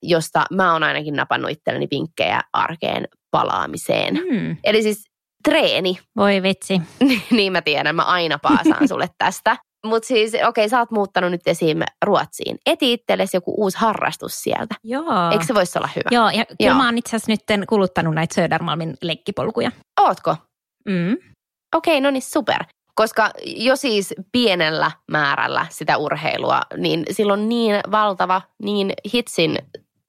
josta 0.04 0.46
mä 0.52 0.74
oon 0.74 0.84
ainakin 0.84 1.16
napannut 1.16 1.52
itselleni 1.52 1.88
vinkkejä 1.92 2.42
arkeen 2.54 3.08
palaamiseen. 3.32 4.14
Mm. 4.14 4.58
Eli 4.64 4.84
siis 4.84 5.06
treeni. 5.44 6.00
Voi 6.16 6.44
vitsi. 6.44 6.82
niin 7.32 7.52
mä 7.52 7.62
tiedän, 7.62 7.96
mä 7.96 8.04
aina 8.04 8.40
paasaan 8.40 8.88
sulle 8.88 9.10
tästä. 9.18 9.58
Mutta 9.86 10.08
siis, 10.08 10.34
okei, 10.34 10.48
okay, 10.48 10.70
sä 10.70 10.80
oot 10.80 10.92
muuttanut 10.92 11.32
nyt 11.32 11.48
esim. 11.48 11.80
Ruotsiin. 12.06 12.58
Eti 12.66 12.94
itsellesi 12.94 13.38
joku 13.38 13.54
uusi 13.58 13.78
harrastus 13.78 14.42
sieltä. 14.42 14.76
Joo. 14.84 15.32
Eikö 15.32 15.46
se 15.46 15.54
voisi 15.54 15.80
olla 15.80 15.90
hyvä? 15.96 16.10
Joo, 16.12 16.30
ja 16.30 16.46
kyllä 16.46 16.70
Joo. 16.70 16.78
mä 16.78 16.86
oon 16.86 16.98
itse 16.98 17.16
asiassa 17.16 17.32
nyt 17.58 17.68
kuluttanut 17.70 18.16
näitä 18.16 18.36
Södermalmin 18.36 18.98
leikkipolkuja. 19.02 19.72
Ootko? 20.02 20.36
Mm. 20.86 21.18
Okei, 21.76 21.98
okay, 21.98 22.02
no 22.02 22.12
niin 22.12 22.22
super. 22.22 22.64
Koska 22.96 23.32
jo 23.46 23.76
siis 23.76 24.14
pienellä 24.32 24.92
määrällä 25.12 25.66
sitä 25.70 25.98
urheilua, 25.98 26.62
niin 26.78 27.06
silloin 27.12 27.50
niin 27.50 27.76
valtava, 27.92 28.42
niin 28.64 28.94
hitsin 29.14 29.58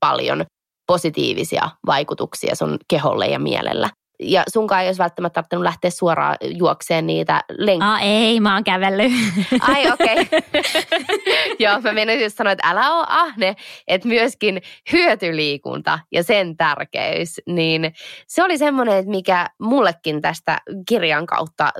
paljon 0.01 0.45
positiivisia 0.87 1.71
vaikutuksia 1.87 2.55
sun 2.55 2.79
keholle 2.89 3.27
ja 3.27 3.39
mielellä. 3.39 3.91
Ja 4.23 4.43
sunkaan 4.49 4.83
ei 4.83 4.89
olisi 4.89 4.99
välttämättä 4.99 5.43
tarvinnut 5.43 5.65
lähteä 5.65 5.91
suoraan 5.91 6.37
juokseen 6.41 7.07
niitä 7.07 7.45
lenkkejä. 7.59 7.93
Ah, 7.93 8.03
ei, 8.03 8.41
mä 8.41 8.55
oon 8.55 8.65
kävellyt. 8.65 9.13
Ai, 9.61 9.91
okei. 9.93 10.21
Okay. 10.21 10.63
Joo, 11.59 11.81
mä 11.81 11.93
menisin 11.93 12.23
just 12.23 12.37
sanoa, 12.37 12.53
että 12.53 12.69
älä 12.69 12.95
ole 12.95 13.07
ahne, 13.09 13.57
että 13.89 14.09
myöskin 14.09 14.63
hyötyliikunta 14.93 15.99
ja 16.13 16.23
sen 16.23 16.57
tärkeys, 16.57 17.41
niin 17.47 17.93
se 18.27 18.45
oli 18.45 18.59
semmoinen, 18.59 18.99
että 18.99 19.11
mikä 19.11 19.47
mullekin 19.61 20.21
tästä 20.21 20.59
kirjan 20.89 21.27
kautta 21.27 21.73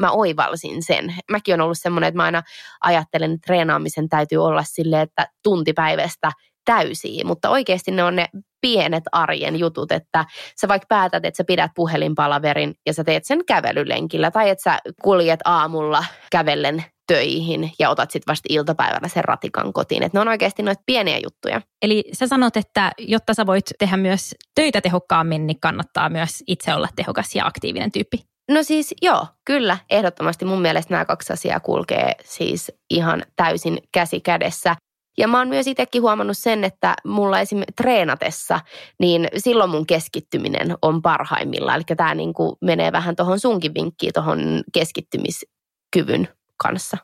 mä 0.00 0.10
oivalsin 0.10 0.82
sen. 0.82 1.14
Mäkin 1.30 1.54
on 1.54 1.60
ollut 1.60 1.78
semmoinen, 1.80 2.08
että 2.08 2.16
mä 2.16 2.24
aina 2.24 2.42
ajattelen, 2.80 3.32
että 3.32 3.46
treenaamisen 3.46 4.08
täytyy 4.08 4.38
olla 4.38 4.62
silleen, 4.66 5.02
että 5.02 5.28
tuntipäivästä 5.42 6.30
täysiä, 6.66 7.24
mutta 7.24 7.50
oikeasti 7.50 7.90
ne 7.90 8.04
on 8.04 8.16
ne 8.16 8.28
pienet 8.60 9.04
arjen 9.12 9.58
jutut, 9.58 9.92
että 9.92 10.24
sä 10.60 10.68
vaikka 10.68 10.86
päätät, 10.88 11.24
että 11.24 11.36
sä 11.36 11.44
pidät 11.44 11.70
puhelinpalaverin 11.74 12.74
ja 12.86 12.92
sä 12.92 13.04
teet 13.04 13.24
sen 13.24 13.44
kävelylenkillä 13.44 14.30
tai 14.30 14.50
että 14.50 14.62
sä 14.62 14.78
kuljet 15.02 15.40
aamulla 15.44 16.04
kävellen 16.30 16.84
töihin 17.06 17.72
ja 17.78 17.90
otat 17.90 18.10
sitten 18.10 18.32
vasta 18.32 18.46
iltapäivällä 18.48 19.08
sen 19.08 19.24
ratikan 19.24 19.72
kotiin. 19.72 20.02
Että 20.02 20.18
ne 20.18 20.20
on 20.20 20.28
oikeasti 20.28 20.62
noita 20.62 20.82
pieniä 20.86 21.18
juttuja. 21.18 21.60
Eli 21.82 22.04
sä 22.12 22.26
sanot, 22.26 22.56
että 22.56 22.92
jotta 22.98 23.34
sä 23.34 23.46
voit 23.46 23.64
tehdä 23.78 23.96
myös 23.96 24.34
töitä 24.54 24.80
tehokkaammin, 24.80 25.46
niin 25.46 25.60
kannattaa 25.60 26.08
myös 26.08 26.42
itse 26.46 26.74
olla 26.74 26.88
tehokas 26.96 27.34
ja 27.34 27.46
aktiivinen 27.46 27.92
tyyppi. 27.92 28.18
No 28.50 28.62
siis 28.62 28.94
joo, 29.02 29.26
kyllä, 29.44 29.78
ehdottomasti 29.90 30.44
mun 30.44 30.62
mielestä 30.62 30.94
nämä 30.94 31.04
kaksi 31.04 31.32
asiaa 31.32 31.60
kulkee 31.60 32.12
siis 32.24 32.72
ihan 32.90 33.22
täysin 33.36 33.78
käsi 33.92 34.20
kädessä. 34.20 34.76
Ja 35.18 35.28
mä 35.28 35.38
oon 35.38 35.48
myös 35.48 35.66
itsekin 35.66 36.02
huomannut 36.02 36.38
sen, 36.38 36.64
että 36.64 36.94
mulla 37.04 37.40
esim. 37.40 37.62
treenatessa, 37.76 38.60
niin 39.00 39.28
silloin 39.36 39.70
mun 39.70 39.86
keskittyminen 39.86 40.76
on 40.82 41.02
parhaimmillaan. 41.02 41.76
Eli 41.76 41.96
tämä 41.96 42.14
niin 42.14 42.34
menee 42.60 42.92
vähän 42.92 43.16
tuohon 43.16 43.40
sunkin 43.40 43.74
vinkkiin, 43.74 44.12
tuohon 44.12 44.62
keskittymiskyvyn 44.72 46.28
kanssa 46.56 46.96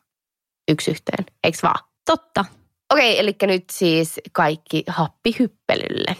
yksi 0.68 0.90
yhteen, 0.90 1.27
eikö 1.44 1.59
vaan? 1.62 1.85
Totta. 2.07 2.44
Okei, 2.92 3.18
eli 3.18 3.37
nyt 3.42 3.64
siis 3.70 4.20
kaikki 4.33 4.85
happihyppelylle. 4.87 6.16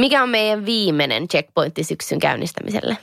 Mikä 0.00 0.22
on 0.22 0.28
meidän 0.28 0.66
viimeinen 0.66 1.28
checkpointti 1.28 1.84
syksyn 1.84 2.18
käynnistämiselle? 2.18 2.98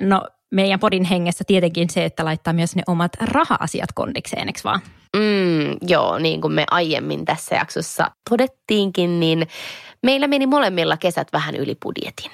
No 0.00 0.28
meidän 0.54 0.80
podin 0.80 1.04
hengessä 1.04 1.44
tietenkin 1.46 1.90
se, 1.90 2.04
että 2.04 2.24
laittaa 2.24 2.52
myös 2.52 2.76
ne 2.76 2.82
omat 2.86 3.12
raha-asiat 3.20 3.92
kondikseen, 3.94 4.48
eikö 4.48 4.60
vaan? 4.64 4.80
Mm, 5.16 5.76
joo, 5.88 6.18
niin 6.18 6.40
kuin 6.40 6.52
me 6.52 6.64
aiemmin 6.70 7.24
tässä 7.24 7.54
jaksossa 7.54 8.10
todettiinkin, 8.30 9.20
niin 9.20 9.46
meillä 10.02 10.26
meni 10.26 10.46
molemmilla 10.46 10.96
kesät 10.96 11.28
vähän 11.32 11.56
yli 11.56 11.76
budjetin. 11.82 12.30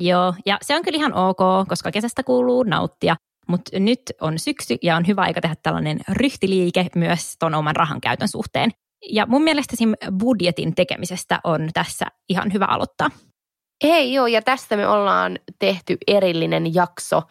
Joo, 0.00 0.34
ja 0.46 0.58
se 0.62 0.76
on 0.76 0.82
kyllä 0.82 0.96
ihan 0.96 1.14
ok, 1.14 1.68
koska 1.68 1.90
kesästä 1.90 2.22
kuuluu 2.22 2.62
nauttia. 2.62 3.16
Mutta 3.48 3.78
nyt 3.78 4.02
on 4.20 4.38
syksy 4.38 4.76
ja 4.82 4.96
on 4.96 5.06
hyvä 5.06 5.22
aika 5.22 5.40
tehdä 5.40 5.56
tällainen 5.62 6.00
ryhtiliike 6.08 6.86
myös 6.96 7.34
ton 7.38 7.54
oman 7.54 7.76
rahan 7.76 8.00
käytön 8.00 8.28
suhteen. 8.28 8.70
Ja 9.10 9.26
mun 9.26 9.42
mielestä 9.42 9.76
budjetin 10.18 10.74
tekemisestä 10.74 11.40
on 11.44 11.68
tässä 11.74 12.06
ihan 12.28 12.52
hyvä 12.52 12.64
aloittaa. 12.64 13.10
Ei 13.80 14.12
joo, 14.12 14.26
ja 14.26 14.42
tästä 14.42 14.76
me 14.76 14.86
ollaan 14.88 15.38
tehty 15.58 15.96
erillinen 16.06 16.74
jakso, 16.74 17.22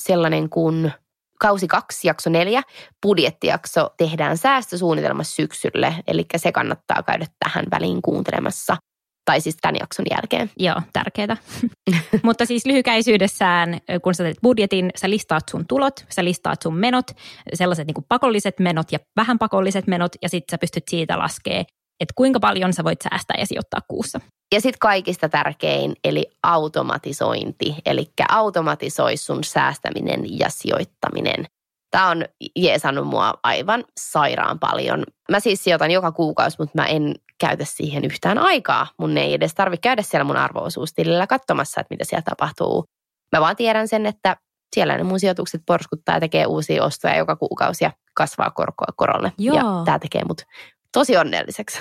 sellainen 0.00 0.50
kuin 0.50 0.92
kausi 1.38 1.68
kaksi, 1.68 2.08
jakso 2.08 2.30
neljä, 2.30 2.62
budjettijakso 3.02 3.90
tehdään 3.96 4.38
säästösuunnitelmassa 4.38 5.34
syksylle, 5.34 5.94
eli 6.06 6.26
se 6.36 6.52
kannattaa 6.52 7.02
käydä 7.02 7.26
tähän 7.38 7.64
väliin 7.70 8.02
kuuntelemassa. 8.02 8.76
Tai 9.24 9.40
siis 9.40 9.56
tämän 9.60 9.76
jakson 9.80 10.06
jälkeen. 10.10 10.50
Joo, 10.56 10.82
tärkeää. 10.92 11.36
Mutta 12.22 12.46
siis 12.46 12.66
lyhykäisyydessään, 12.66 13.78
kun 14.02 14.14
sä 14.14 14.24
teet 14.24 14.36
budjetin, 14.42 14.90
sä 14.96 15.10
listaat 15.10 15.48
sun 15.50 15.66
tulot, 15.68 16.04
sä 16.08 16.24
listaat 16.24 16.62
sun 16.62 16.76
menot, 16.76 17.10
sellaiset 17.54 17.86
niin 17.86 18.04
pakolliset 18.08 18.60
menot 18.60 18.92
ja 18.92 18.98
vähän 19.16 19.38
pakolliset 19.38 19.86
menot, 19.86 20.12
ja 20.22 20.28
sitten 20.28 20.52
sä 20.52 20.58
pystyt 20.58 20.88
siitä 20.88 21.18
laskemaan, 21.18 21.64
että 22.00 22.12
kuinka 22.14 22.40
paljon 22.40 22.72
sä 22.72 22.84
voit 22.84 23.02
säästää 23.02 23.36
ja 23.38 23.46
sijoittaa 23.46 23.80
kuussa. 23.88 24.20
Ja 24.54 24.60
sitten 24.60 24.78
kaikista 24.78 25.28
tärkein, 25.28 25.96
eli 26.04 26.26
automatisointi, 26.42 27.74
eli 27.86 28.10
automatisoi 28.28 29.16
sun 29.16 29.44
säästäminen 29.44 30.38
ja 30.38 30.50
sijoittaminen. 30.50 31.44
Tämä 31.90 32.08
on 32.08 32.24
jeesannut 32.56 33.06
mua 33.06 33.34
aivan 33.42 33.84
sairaan 34.00 34.58
paljon. 34.58 35.04
Mä 35.30 35.40
siis 35.40 35.64
sijoitan 35.64 35.90
joka 35.90 36.12
kuukausi, 36.12 36.56
mutta 36.58 36.82
mä 36.82 36.86
en 36.86 37.14
käytä 37.40 37.64
siihen 37.64 38.04
yhtään 38.04 38.38
aikaa. 38.38 38.86
Mun 38.98 39.18
ei 39.18 39.34
edes 39.34 39.54
tarvitse 39.54 39.82
käydä 39.82 40.02
siellä 40.02 40.24
mun 40.24 40.36
arvoosuustilillä 40.36 41.26
katsomassa, 41.26 41.80
että 41.80 41.94
mitä 41.94 42.04
siellä 42.04 42.22
tapahtuu. 42.22 42.84
Mä 43.36 43.40
vaan 43.40 43.56
tiedän 43.56 43.88
sen, 43.88 44.06
että 44.06 44.36
siellä 44.74 44.96
ne 44.96 45.02
mun 45.02 45.20
sijoitukset 45.20 45.62
porskuttaa 45.66 46.16
ja 46.16 46.20
tekee 46.20 46.46
uusia 46.46 46.84
ostoja 46.84 47.16
joka 47.16 47.36
kuukausi 47.36 47.84
ja 47.84 47.92
kasvaa 48.14 48.50
korkoa 48.50 48.92
korolle. 48.96 49.32
Joo. 49.38 49.56
Ja 49.56 49.62
tämä 49.84 49.98
tekee 49.98 50.22
mut 50.28 50.42
tosi 50.92 51.16
onnelliseksi. 51.16 51.80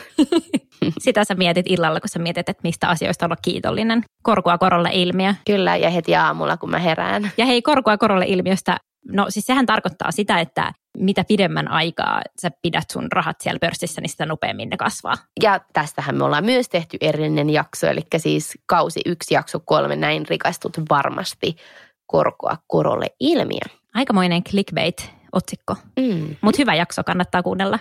Sitä 1.00 1.26
sä 1.26 1.36
mietit 1.36 1.66
illalla, 1.70 2.00
kun 2.00 2.10
sä 2.10 2.20
mietit, 2.20 2.50
että 2.50 2.62
mistä 2.64 2.88
asioista 2.88 3.26
olla 3.26 3.36
kiitollinen. 3.42 4.04
Korkoa 4.24 4.58
korolle 4.58 4.90
ilmiö. 4.94 5.34
Kyllä, 5.46 5.76
ja 5.76 5.90
heti 5.90 6.16
aamulla, 6.16 6.58
kun 6.58 6.70
mä 6.70 6.80
herään. 6.80 7.32
Ja 7.38 7.46
hei, 7.46 7.62
korkoa 7.62 7.98
korolle 7.98 8.26
ilmiöstä, 8.28 8.78
no 9.12 9.26
siis 9.30 9.46
sehän 9.46 9.66
tarkoittaa 9.66 10.12
sitä, 10.12 10.40
että 10.40 10.74
mitä 10.98 11.24
pidemmän 11.28 11.68
aikaa 11.68 12.22
sä 12.42 12.52
pidät 12.62 12.90
sun 12.92 13.08
rahat 13.12 13.36
siellä 13.42 13.60
pörssissä, 13.60 14.02
niin 14.02 14.10
sitä 14.10 14.26
nopeammin 14.26 14.70
ne 14.70 14.78
kasvaa. 14.78 15.18
Ja 15.44 15.60
tästähän 15.74 16.18
me 16.18 16.24
ollaan 16.24 16.46
myös 16.46 16.70
tehty 16.70 16.98
erillinen 17.02 17.50
jakso, 17.50 17.88
eli 17.88 18.02
siis 18.18 18.58
kausi 18.66 19.02
yksi, 19.06 19.34
jakso 19.34 19.60
kolme, 19.66 19.96
näin 19.96 20.26
rikastut 20.30 20.78
varmasti 20.90 21.56
korkoa 22.06 22.58
korolle 22.68 23.08
ilmiö. 23.20 23.76
Aikamoinen 23.94 24.44
clickbait-otsikko, 24.44 25.76
mm. 26.00 26.36
mutta 26.42 26.62
hyvä 26.62 26.76
jakso, 26.76 27.04
kannattaa 27.04 27.44
kuunnella. 27.44 27.80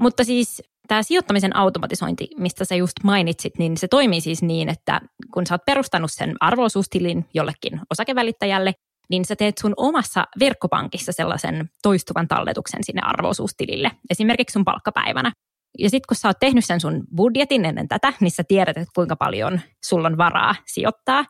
Mutta 0.00 0.24
siis 0.24 0.62
tämä 0.88 1.02
sijoittamisen 1.02 1.56
automatisointi, 1.56 2.28
mistä 2.36 2.64
sä 2.64 2.74
just 2.74 2.92
mainitsit, 3.04 3.58
niin 3.58 3.76
se 3.76 3.88
toimii 3.88 4.20
siis 4.20 4.42
niin, 4.42 4.68
että 4.68 5.00
kun 5.34 5.46
sä 5.46 5.54
oot 5.54 5.64
perustanut 5.66 6.12
sen 6.12 6.34
arvoisuustilin 6.40 7.26
jollekin 7.34 7.80
osakevälittäjälle, 7.90 8.72
niin 9.10 9.24
sä 9.24 9.36
teet 9.36 9.58
sun 9.58 9.74
omassa 9.76 10.24
verkkopankissa 10.40 11.12
sellaisen 11.12 11.70
toistuvan 11.82 12.28
talletuksen 12.28 12.84
sinne 12.84 13.02
arvoisuustilille, 13.04 13.90
esimerkiksi 14.10 14.52
sun 14.52 14.64
palkkapäivänä. 14.64 15.32
Ja 15.78 15.90
sitten 15.90 16.06
kun 16.08 16.16
sä 16.16 16.28
oot 16.28 16.38
tehnyt 16.40 16.64
sen 16.64 16.80
sun 16.80 17.04
budjetin 17.16 17.64
ennen 17.64 17.88
tätä, 17.88 18.12
niin 18.20 18.30
sä 18.30 18.42
tiedät, 18.48 18.76
että 18.76 18.92
kuinka 18.94 19.16
paljon 19.16 19.60
sulla 19.84 20.08
on 20.08 20.16
varaa 20.16 20.54
sijoittaa. 20.66 21.24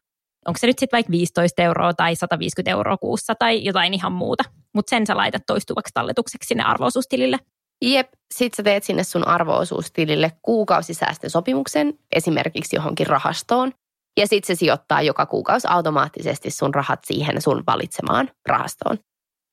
Onko 0.46 0.58
se 0.58 0.66
nyt 0.66 0.78
sitten 0.78 0.96
vaikka 0.96 1.10
15 1.10 1.62
euroa 1.62 1.94
tai 1.94 2.16
150 2.16 2.70
euroa 2.70 2.96
kuussa 2.96 3.34
tai 3.34 3.64
jotain 3.64 3.94
ihan 3.94 4.12
muuta. 4.12 4.44
Mutta 4.74 4.90
sen 4.90 5.06
sä 5.06 5.16
laitat 5.16 5.42
toistuvaksi 5.46 5.90
talletukseksi 5.94 6.48
sinne 6.48 6.64
arvoisuustilille. 6.64 7.38
Jep, 7.82 8.08
sit 8.34 8.54
sä 8.54 8.62
teet 8.62 8.84
sinne 8.84 9.04
sun 9.04 9.28
arvoosuustilille 9.28 10.32
kuukausisäästösopimuksen, 10.42 11.98
esimerkiksi 12.12 12.76
johonkin 12.76 13.06
rahastoon. 13.06 13.72
Ja 14.18 14.26
sit 14.26 14.44
se 14.44 14.54
sijoittaa 14.54 15.02
joka 15.02 15.26
kuukausi 15.26 15.68
automaattisesti 15.70 16.50
sun 16.50 16.74
rahat 16.74 17.00
siihen 17.04 17.42
sun 17.42 17.62
valitsemaan 17.66 18.30
rahastoon. 18.48 18.98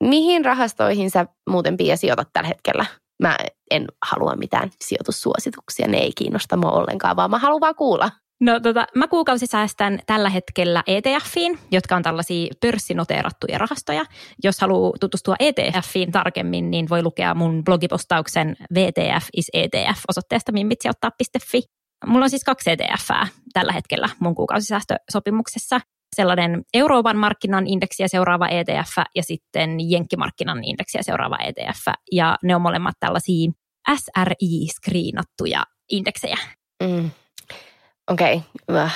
Mihin 0.04 0.46
rahastoihin 0.46 1.12
sä 1.12 1.26
muuten 1.50 1.78
Pia 1.78 1.98
sijoitat 1.98 2.30
tällä 2.34 2.48
hetkellä? 2.48 2.86
Mä 3.22 3.38
en 3.72 3.88
halua 4.06 4.36
mitään 4.36 4.72
sijoitussuosituksia, 4.84 5.88
ne 5.88 5.98
ei 5.98 6.12
kiinnosta 6.18 6.58
mua 6.58 6.72
ollenkaan, 6.72 7.16
vaan 7.16 7.32
mä 7.32 7.40
haluan 7.40 7.62
vaan 7.62 7.76
kuulla. 7.76 8.12
No 8.46 8.60
tota, 8.60 8.88
mä 8.96 9.08
kuukausi 9.08 9.48
säästän 9.48 10.00
tällä 10.06 10.30
hetkellä 10.30 10.84
ETFiin, 10.88 11.60
jotka 11.72 11.96
on 11.96 12.04
tällaisia 12.04 12.54
pörssinoteerattuja 12.62 13.58
rahastoja. 13.58 14.06
Jos 14.44 14.60
haluaa 14.62 14.94
tutustua 15.00 15.36
ETFiin 15.40 16.12
tarkemmin, 16.12 16.72
niin 16.72 16.90
voi 16.90 17.04
lukea 17.04 17.36
mun 17.36 17.64
blogipostauksen 17.64 18.56
VTF 18.74 19.28
is 19.38 19.50
ETF 19.54 20.00
osoitteesta 20.08 20.52
mimmitsijoittaa.fi. 20.52 21.62
Mulla 22.06 22.24
on 22.24 22.30
siis 22.30 22.44
kaksi 22.44 22.72
ETFää 22.72 23.28
tällä 23.54 23.72
hetkellä 23.74 24.10
mun 24.20 24.36
kuukausisäästösopimuksessa. 24.36 25.80
Sellainen 26.16 26.64
Euroopan 26.74 27.18
markkinan 27.18 27.68
indeksiä 27.68 28.08
seuraava 28.08 28.48
ETF 28.48 28.98
ja 29.16 29.24
sitten 29.24 29.90
Jenkkimarkkinan 29.90 30.64
indeksiä 30.64 31.02
seuraava 31.04 31.38
ETF. 31.38 31.88
Ja 32.12 32.38
ne 32.44 32.56
on 32.56 32.62
molemmat 32.62 32.96
tällaisia 33.00 33.52
SRI-skriinattuja 33.96 35.64
indeksejä. 35.92 36.38
Mm 36.84 37.12
okei, 38.12 38.42
okay, 38.70 38.90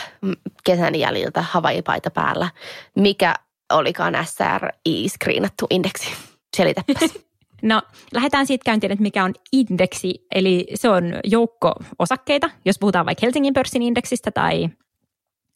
kesän 0.63 0.95
jäljiltä 0.95 1.41
Hawaii-paita 1.41 2.09
päällä. 2.11 2.49
Mikä 2.95 3.35
olikaan 3.73 4.13
SRI-skriinattu 4.15 5.67
indeksi? 5.69 6.09
Selitäpäs. 6.57 7.13
No, 7.61 7.81
lähdetään 8.13 8.47
siitä 8.47 8.63
käyntiin, 8.65 8.91
että 8.91 9.03
mikä 9.03 9.23
on 9.23 9.33
indeksi. 9.51 10.25
Eli 10.35 10.67
se 10.75 10.89
on 10.89 11.13
joukko 11.23 11.73
osakkeita. 11.99 12.49
Jos 12.65 12.79
puhutaan 12.79 13.05
vaikka 13.05 13.25
Helsingin 13.25 13.53
pörssin 13.53 13.81
indeksistä 13.81 14.31
tai 14.31 14.69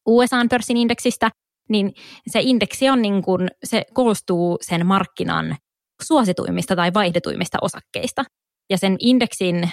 USAn 0.06 0.50
pörssin 0.50 0.78
indeksistä, 0.78 1.30
niin 1.70 1.94
se 2.28 2.40
indeksi 2.42 2.90
on 2.90 3.02
niin 3.02 3.22
kuin, 3.22 3.48
se 3.64 3.86
koostuu 3.94 4.58
sen 4.62 4.86
markkinan 4.86 5.58
suosituimmista 6.02 6.76
tai 6.76 6.94
vaihdetuimmista 6.94 7.58
osakkeista. 7.62 8.24
Ja 8.70 8.78
sen 8.78 8.96
indeksin 9.00 9.72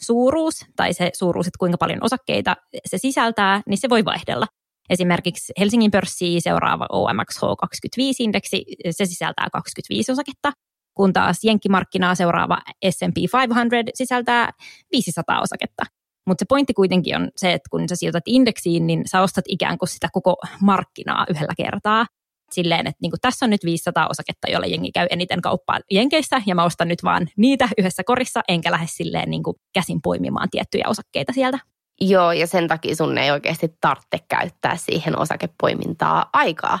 suuruus 0.00 0.54
tai 0.76 0.92
se 0.92 1.10
suuruus, 1.14 1.46
että 1.46 1.58
kuinka 1.58 1.78
paljon 1.78 2.04
osakkeita 2.04 2.56
se 2.86 2.98
sisältää, 2.98 3.62
niin 3.66 3.78
se 3.78 3.88
voi 3.88 4.04
vaihdella. 4.04 4.46
Esimerkiksi 4.90 5.52
Helsingin 5.58 5.90
pörssiin 5.90 6.42
seuraava 6.42 6.86
OMXH25-indeksi, 6.92 8.62
se 8.90 9.06
sisältää 9.06 9.48
25 9.52 10.12
osaketta, 10.12 10.52
kun 10.94 11.12
taas 11.12 11.44
jenkkimarkkinaa 11.44 12.14
seuraava 12.14 12.58
S&P 12.90 13.16
500 13.16 13.82
sisältää 13.94 14.50
500 14.92 15.40
osaketta. 15.40 15.84
Mutta 16.26 16.42
se 16.42 16.46
pointti 16.48 16.74
kuitenkin 16.74 17.16
on 17.16 17.30
se, 17.36 17.52
että 17.52 17.68
kun 17.70 17.88
sä 17.88 17.96
sijoitat 17.96 18.22
indeksiin, 18.26 18.86
niin 18.86 19.02
sä 19.06 19.20
ostat 19.20 19.44
ikään 19.48 19.78
kuin 19.78 19.88
sitä 19.88 20.08
koko 20.12 20.36
markkinaa 20.62 21.26
yhdellä 21.30 21.52
kertaa. 21.56 22.06
Silleen, 22.52 22.86
että 22.86 22.98
niin 23.02 23.10
kuin, 23.10 23.20
tässä 23.20 23.46
on 23.46 23.50
nyt 23.50 23.64
500 23.64 24.06
osaketta, 24.10 24.50
joilla 24.50 24.66
jengi 24.66 24.92
käy 24.92 25.06
eniten 25.10 25.42
kauppaa 25.42 25.78
Jenkeissä, 25.90 26.42
ja 26.46 26.54
mä 26.54 26.64
ostan 26.64 26.88
nyt 26.88 27.02
vaan 27.02 27.28
niitä 27.36 27.68
yhdessä 27.78 28.04
korissa, 28.04 28.40
enkä 28.48 28.70
lähde 28.70 28.86
silleen 28.90 29.30
niin 29.30 29.42
kuin, 29.42 29.56
käsin 29.74 30.02
poimimaan 30.02 30.50
tiettyjä 30.50 30.84
osakkeita 30.88 31.32
sieltä. 31.32 31.58
Joo, 32.00 32.32
ja 32.32 32.46
sen 32.46 32.68
takia 32.68 32.96
sun 32.96 33.18
ei 33.18 33.30
oikeasti 33.30 33.68
tarvitse 33.80 34.18
käyttää 34.28 34.76
siihen 34.76 35.18
osakepoimintaa 35.18 36.30
aikaa. 36.32 36.78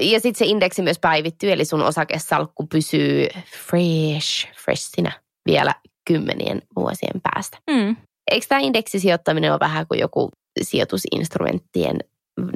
Ja 0.00 0.20
sitten 0.20 0.38
se 0.38 0.44
indeksi 0.44 0.82
myös 0.82 0.98
päivittyy, 0.98 1.52
eli 1.52 1.64
sun 1.64 1.82
osakesalkku 1.82 2.66
pysyy 2.66 3.28
fresh, 3.66 4.52
freshinä 4.64 5.12
vielä 5.46 5.74
kymmenien 6.04 6.62
vuosien 6.76 7.20
päästä. 7.22 7.58
Mm. 7.70 7.96
Eikö 8.30 8.46
tämä 8.48 8.60
indeksisijoittaminen 8.60 9.52
ole 9.52 9.60
vähän 9.60 9.86
kuin 9.86 10.00
joku 10.00 10.30
sijoitusinstrumenttien 10.62 11.96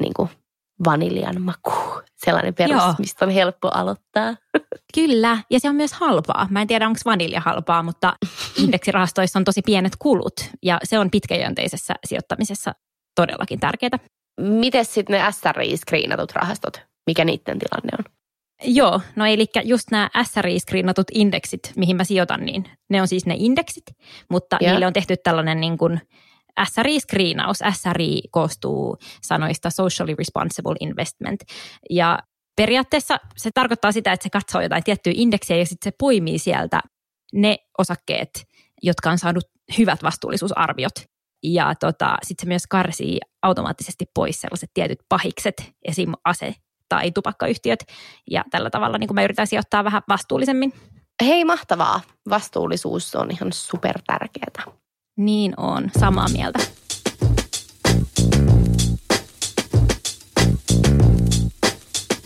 niin 0.00 0.14
kuin 0.14 0.28
vaniljan 0.84 1.42
maku? 1.42 1.72
Sellainen 2.24 2.54
perus, 2.54 2.82
Joo. 2.82 2.94
mistä 2.98 3.24
on 3.24 3.30
helppo 3.30 3.68
aloittaa. 3.68 4.36
Kyllä, 4.94 5.38
ja 5.50 5.60
se 5.60 5.68
on 5.68 5.76
myös 5.76 5.92
halpaa. 5.92 6.46
Mä 6.50 6.60
en 6.60 6.68
tiedä, 6.68 6.86
onko 6.86 7.00
vanilja 7.04 7.40
halpaa, 7.40 7.82
mutta 7.82 8.12
indeksirahastoissa 8.64 9.38
on 9.38 9.44
tosi 9.44 9.62
pienet 9.62 9.92
kulut, 9.98 10.50
ja 10.62 10.80
se 10.84 10.98
on 10.98 11.10
pitkäjänteisessä 11.10 11.94
sijoittamisessa 12.06 12.72
todellakin 13.14 13.60
tärkeää. 13.60 13.98
Miten 14.40 14.84
sitten 14.84 15.20
ne 15.20 15.32
SRI-skriinatut 15.32 16.32
rahastot? 16.34 16.80
Mikä 17.06 17.24
niiden 17.24 17.58
tilanne 17.58 17.90
on? 17.98 18.04
Joo, 18.64 19.00
no 19.16 19.26
eli 19.26 19.46
just 19.64 19.90
nämä 19.90 20.10
SRI-skriinatut 20.22 21.06
indeksit, 21.14 21.72
mihin 21.76 21.96
mä 21.96 22.04
sijoitan, 22.04 22.44
niin 22.44 22.64
ne 22.90 23.00
on 23.00 23.08
siis 23.08 23.26
ne 23.26 23.34
indeksit, 23.38 23.84
mutta 24.30 24.56
Joo. 24.60 24.70
niille 24.70 24.86
on 24.86 24.92
tehty 24.92 25.16
tällainen 25.16 25.60
niin 25.60 25.78
kuin 25.78 26.00
SRI-skriinaus. 26.64 27.58
SRI 27.72 28.20
koostuu 28.30 28.96
sanoista 29.22 29.70
Socially 29.70 30.14
Responsible 30.18 30.76
Investment, 30.80 31.40
ja 31.90 32.18
periaatteessa 32.56 33.18
se 33.36 33.50
tarkoittaa 33.54 33.92
sitä, 33.92 34.12
että 34.12 34.22
se 34.22 34.30
katsoo 34.30 34.60
jotain 34.60 34.84
tiettyä 34.84 35.12
indeksiä 35.16 35.56
ja 35.56 35.66
sitten 35.66 35.92
se 35.92 35.96
poimii 35.98 36.38
sieltä 36.38 36.80
ne 37.32 37.56
osakkeet, 37.78 38.44
jotka 38.82 39.10
on 39.10 39.18
saanut 39.18 39.44
hyvät 39.78 40.02
vastuullisuusarviot. 40.02 40.94
Ja 41.42 41.74
tota, 41.80 42.16
sitten 42.22 42.44
se 42.44 42.48
myös 42.48 42.66
karsii 42.66 43.20
automaattisesti 43.42 44.04
pois 44.14 44.40
sellaiset 44.40 44.70
tietyt 44.74 44.98
pahikset, 45.08 45.72
esim. 45.84 46.12
ase- 46.24 46.54
tai 46.88 47.10
tupakkayhtiöt. 47.10 47.84
Ja 48.30 48.44
tällä 48.50 48.70
tavalla 48.70 48.98
niin 48.98 49.08
kuin 49.08 49.14
mä 49.14 49.24
yritän 49.24 49.46
sijoittaa 49.46 49.84
vähän 49.84 50.02
vastuullisemmin. 50.08 50.72
Hei, 51.24 51.44
mahtavaa. 51.44 52.00
Vastuullisuus 52.30 53.14
on 53.14 53.30
ihan 53.30 53.52
super 53.52 53.98
tärkeää. 54.06 54.74
Niin 55.18 55.54
on, 55.56 55.90
samaa 55.98 56.26
mieltä. 56.32 56.58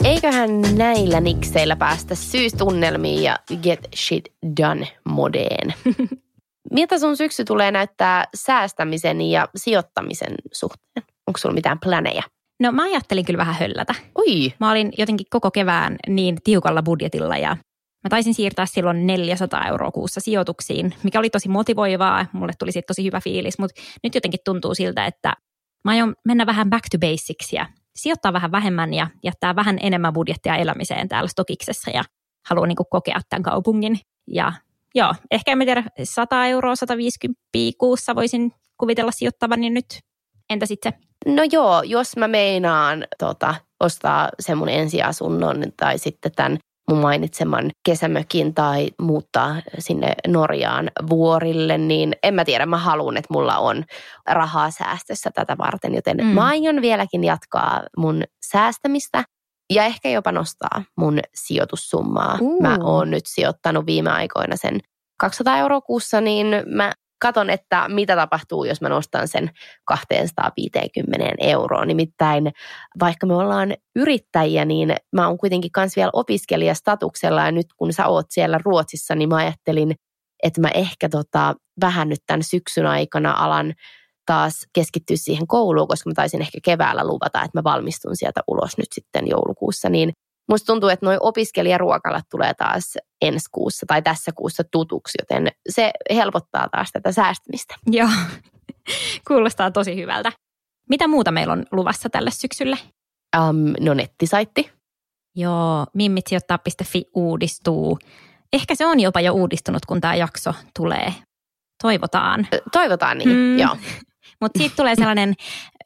Eiköhän 0.04 0.50
näillä 0.76 1.20
nikseillä 1.20 1.76
päästä 1.76 2.14
syystunnelmiin 2.14 3.22
ja 3.22 3.36
get 3.62 3.88
shit 3.96 4.24
done 4.60 4.88
modeen. 5.04 5.74
Miltä 6.74 6.98
sun 6.98 7.16
syksy 7.16 7.44
tulee 7.44 7.70
näyttää 7.70 8.24
säästämisen 8.34 9.20
ja 9.20 9.48
sijoittamisen 9.56 10.34
suhteen? 10.52 11.06
Onko 11.26 11.38
sulla 11.38 11.54
mitään 11.54 11.78
planeja? 11.80 12.22
No 12.60 12.72
mä 12.72 12.82
ajattelin 12.82 13.24
kyllä 13.24 13.38
vähän 13.38 13.54
höllätä. 13.54 13.94
Oi, 14.14 14.52
Mä 14.60 14.70
olin 14.70 14.92
jotenkin 14.98 15.26
koko 15.30 15.50
kevään 15.50 15.96
niin 16.08 16.36
tiukalla 16.44 16.82
budjetilla 16.82 17.36
ja 17.36 17.56
mä 18.04 18.08
taisin 18.10 18.34
siirtää 18.34 18.66
silloin 18.66 19.06
400 19.06 19.68
euroa 19.68 19.90
kuussa 19.90 20.20
sijoituksiin, 20.20 20.94
mikä 21.02 21.18
oli 21.18 21.30
tosi 21.30 21.48
motivoivaa. 21.48 22.26
Mulle 22.32 22.52
tuli 22.58 22.72
siitä 22.72 22.86
tosi 22.86 23.04
hyvä 23.04 23.20
fiilis, 23.20 23.58
mutta 23.58 23.82
nyt 24.02 24.14
jotenkin 24.14 24.40
tuntuu 24.44 24.74
siltä, 24.74 25.06
että 25.06 25.32
mä 25.84 25.90
aion 25.90 26.14
mennä 26.24 26.46
vähän 26.46 26.70
back 26.70 26.84
to 26.90 26.98
basics 26.98 27.52
ja 27.52 27.66
sijoittaa 27.96 28.32
vähän 28.32 28.52
vähemmän 28.52 28.94
ja 28.94 29.06
jättää 29.24 29.56
vähän 29.56 29.78
enemmän 29.82 30.12
budjettia 30.12 30.56
elämiseen 30.56 31.08
täällä 31.08 31.28
Stokiksessa 31.28 31.90
ja 31.90 32.04
haluan 32.48 32.68
niin 32.68 32.76
kokea 32.90 33.20
tämän 33.28 33.42
kaupungin. 33.42 33.98
Ja 34.26 34.52
joo, 34.94 35.14
ehkä 35.30 35.52
en 35.52 35.58
tiedä, 35.58 35.84
100 36.04 36.46
euroa, 36.46 36.76
150 36.76 37.40
kuussa 37.78 38.14
voisin 38.14 38.52
kuvitella 38.78 39.10
sijoittavani 39.10 39.70
nyt. 39.70 39.86
Entä 40.50 40.66
sitten? 40.66 40.92
No 41.26 41.42
joo, 41.52 41.82
jos 41.82 42.16
mä 42.16 42.28
meinaan 42.28 43.04
tota, 43.18 43.54
ostaa 43.80 44.28
sen 44.40 44.58
mun 44.58 44.68
ensiasunnon 44.68 45.62
tai 45.76 45.98
sitten 45.98 46.32
tämän 46.32 46.58
mun 46.90 46.98
mainitseman 46.98 47.70
kesämökin 47.84 48.54
tai 48.54 48.88
muuttaa 49.00 49.56
sinne 49.78 50.12
Norjaan 50.28 50.90
vuorille, 51.10 51.78
niin 51.78 52.12
en 52.22 52.34
mä 52.34 52.44
tiedä, 52.44 52.66
mä 52.66 52.78
haluan, 52.78 53.16
että 53.16 53.32
mulla 53.34 53.58
on 53.58 53.84
rahaa 54.30 54.70
säästössä 54.70 55.30
tätä 55.34 55.58
varten, 55.58 55.94
joten 55.94 56.16
Mm. 56.16 56.24
mä 56.26 56.46
aion 56.46 56.82
vieläkin 56.82 57.24
jatkaa 57.24 57.82
mun 57.96 58.22
säästämistä 58.46 59.24
ja 59.72 59.84
ehkä 59.84 60.08
jopa 60.08 60.32
nostaa 60.32 60.84
mun 60.96 61.20
sijoitussummaa. 61.34 62.38
Uh. 62.40 62.62
Mä 62.62 62.78
oon 62.82 63.10
nyt 63.10 63.26
sijoittanut 63.26 63.86
viime 63.86 64.10
aikoina 64.10 64.56
sen 64.56 64.80
200 65.20 65.56
euroa 65.58 65.80
kuussa, 65.80 66.20
niin 66.20 66.46
mä 66.66 66.92
katon, 67.22 67.50
että 67.50 67.88
mitä 67.88 68.16
tapahtuu, 68.16 68.64
jos 68.64 68.80
mä 68.80 68.88
nostan 68.88 69.28
sen 69.28 69.50
250 69.84 71.26
euroa. 71.38 71.84
Nimittäin 71.84 72.52
vaikka 73.00 73.26
me 73.26 73.34
ollaan 73.34 73.74
yrittäjiä, 73.96 74.64
niin 74.64 74.94
mä 75.12 75.28
oon 75.28 75.38
kuitenkin 75.38 75.72
kans 75.72 75.96
vielä 75.96 76.10
opiskelijastatuksella 76.12 77.44
ja 77.44 77.52
nyt 77.52 77.66
kun 77.76 77.92
sä 77.92 78.06
oot 78.06 78.26
siellä 78.30 78.58
Ruotsissa, 78.64 79.14
niin 79.14 79.28
mä 79.28 79.36
ajattelin, 79.36 79.94
että 80.42 80.60
mä 80.60 80.68
ehkä 80.74 81.08
tota, 81.08 81.54
vähän 81.80 82.08
nyt 82.08 82.20
tämän 82.26 82.42
syksyn 82.42 82.86
aikana 82.86 83.32
alan 83.32 83.74
taas 84.26 84.66
keskittyä 84.74 85.16
siihen 85.16 85.46
kouluun, 85.46 85.88
koska 85.88 86.10
mä 86.10 86.14
taisin 86.14 86.40
ehkä 86.42 86.58
keväällä 86.64 87.06
luvata, 87.06 87.42
että 87.42 87.58
mä 87.58 87.64
valmistun 87.64 88.16
sieltä 88.16 88.40
ulos 88.48 88.78
nyt 88.78 88.92
sitten 88.92 89.28
joulukuussa, 89.28 89.88
niin 89.88 90.12
Musta 90.48 90.66
tuntuu, 90.66 90.88
että 90.88 91.06
noi 91.06 91.16
opiskelijaruokalat 91.20 92.24
tulee 92.30 92.54
taas 92.54 92.98
ensi 93.22 93.48
kuussa 93.52 93.86
tai 93.86 94.02
tässä 94.02 94.32
kuussa 94.34 94.62
tutuksi, 94.72 95.18
joten 95.20 95.52
se 95.68 95.90
helpottaa 96.14 96.68
taas 96.68 96.92
tätä 96.92 97.12
säästämistä. 97.12 97.74
Joo, 97.86 98.08
kuulostaa 99.28 99.70
tosi 99.70 99.96
hyvältä. 99.96 100.32
Mitä 100.88 101.08
muuta 101.08 101.30
meillä 101.30 101.52
on 101.52 101.64
luvassa 101.72 102.10
tälle 102.10 102.30
syksylle? 102.30 102.78
Um, 103.38 103.56
no 103.80 103.94
nettisaitti. 103.94 104.70
Joo, 105.36 105.86
mimmitsijoittaa.fi 105.94 107.04
uudistuu. 107.14 107.98
Ehkä 108.52 108.74
se 108.74 108.86
on 108.86 109.00
jopa 109.00 109.20
jo 109.20 109.32
uudistunut, 109.32 109.86
kun 109.86 110.00
tämä 110.00 110.14
jakso 110.14 110.54
tulee. 110.78 111.14
Toivotaan. 111.82 112.46
Toivotaan 112.72 113.18
niin, 113.18 113.28
mm. 113.28 113.58
joo. 113.58 113.76
Mutta 114.40 114.58
siitä 114.58 114.76
tulee 114.76 114.94
sellainen 114.94 115.34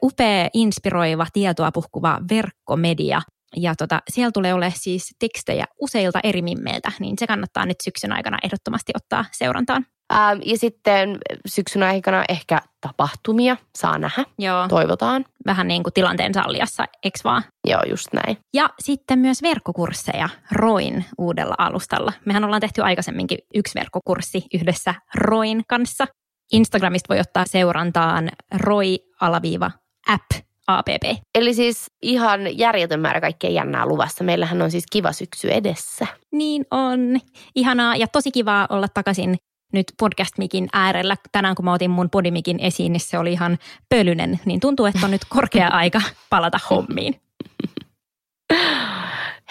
upea, 0.02 0.48
inspiroiva, 0.54 1.26
tietoa 1.32 1.72
puhkuva 1.72 2.20
verkkomedia. 2.30 3.22
Ja 3.56 3.74
tota, 3.74 4.02
siellä 4.10 4.30
tulee 4.32 4.54
ole 4.54 4.72
siis 4.76 5.14
tekstejä 5.18 5.64
useilta 5.80 6.20
eri 6.22 6.42
mimmeiltä, 6.42 6.92
niin 7.00 7.16
se 7.18 7.26
kannattaa 7.26 7.66
nyt 7.66 7.76
syksyn 7.84 8.12
aikana 8.12 8.38
ehdottomasti 8.44 8.92
ottaa 8.96 9.24
seurantaan. 9.32 9.86
Um, 10.12 10.40
ja 10.44 10.58
sitten 10.58 11.18
syksyn 11.46 11.82
aikana 11.82 12.24
ehkä 12.28 12.58
tapahtumia 12.80 13.56
saa 13.78 13.98
nähdä, 13.98 14.24
Joo, 14.38 14.68
toivotaan. 14.68 15.24
vähän 15.46 15.68
niin 15.68 15.82
kuin 15.82 15.92
tilanteen 15.92 16.34
salliassa, 16.34 16.84
eks 17.04 17.24
vaan? 17.24 17.42
Joo, 17.66 17.80
just 17.90 18.08
näin. 18.12 18.38
Ja 18.54 18.70
sitten 18.80 19.18
myös 19.18 19.42
verkkokursseja 19.42 20.28
Roin 20.52 21.04
uudella 21.18 21.54
alustalla. 21.58 22.12
Mehän 22.24 22.44
ollaan 22.44 22.60
tehty 22.60 22.82
aikaisemminkin 22.82 23.38
yksi 23.54 23.78
verkkokurssi 23.78 24.44
yhdessä 24.54 24.94
Roin 25.14 25.62
kanssa. 25.68 26.06
Instagramista 26.52 27.14
voi 27.14 27.20
ottaa 27.20 27.44
seurantaan 27.46 28.28
roi-app 28.54 30.30
app. 30.66 30.88
Eli 31.34 31.54
siis 31.54 31.86
ihan 32.02 32.58
järjetön 32.58 33.00
määrä 33.00 33.20
kaikkea 33.20 33.50
jännää 33.50 33.86
luvassa. 33.86 34.24
Meillähän 34.24 34.62
on 34.62 34.70
siis 34.70 34.84
kiva 34.92 35.12
syksy 35.12 35.50
edessä. 35.50 36.06
Niin 36.32 36.66
on. 36.70 37.20
Ihanaa 37.54 37.96
ja 37.96 38.08
tosi 38.08 38.30
kivaa 38.30 38.66
olla 38.70 38.88
takaisin 38.88 39.36
nyt 39.72 39.86
podcast-mikin 40.02 40.68
äärellä. 40.72 41.16
Tänään 41.32 41.54
kun 41.54 41.64
mä 41.64 41.72
otin 41.72 41.90
mun 41.90 42.10
podimikin 42.10 42.60
esiin, 42.60 42.92
niin 42.92 43.00
se 43.00 43.18
oli 43.18 43.32
ihan 43.32 43.58
pölynen. 43.88 44.40
Niin 44.44 44.60
tuntuu, 44.60 44.86
että 44.86 45.00
on 45.04 45.10
nyt 45.10 45.24
korkea 45.28 45.68
aika 45.82 46.02
palata 46.30 46.58
hommiin. 46.70 47.20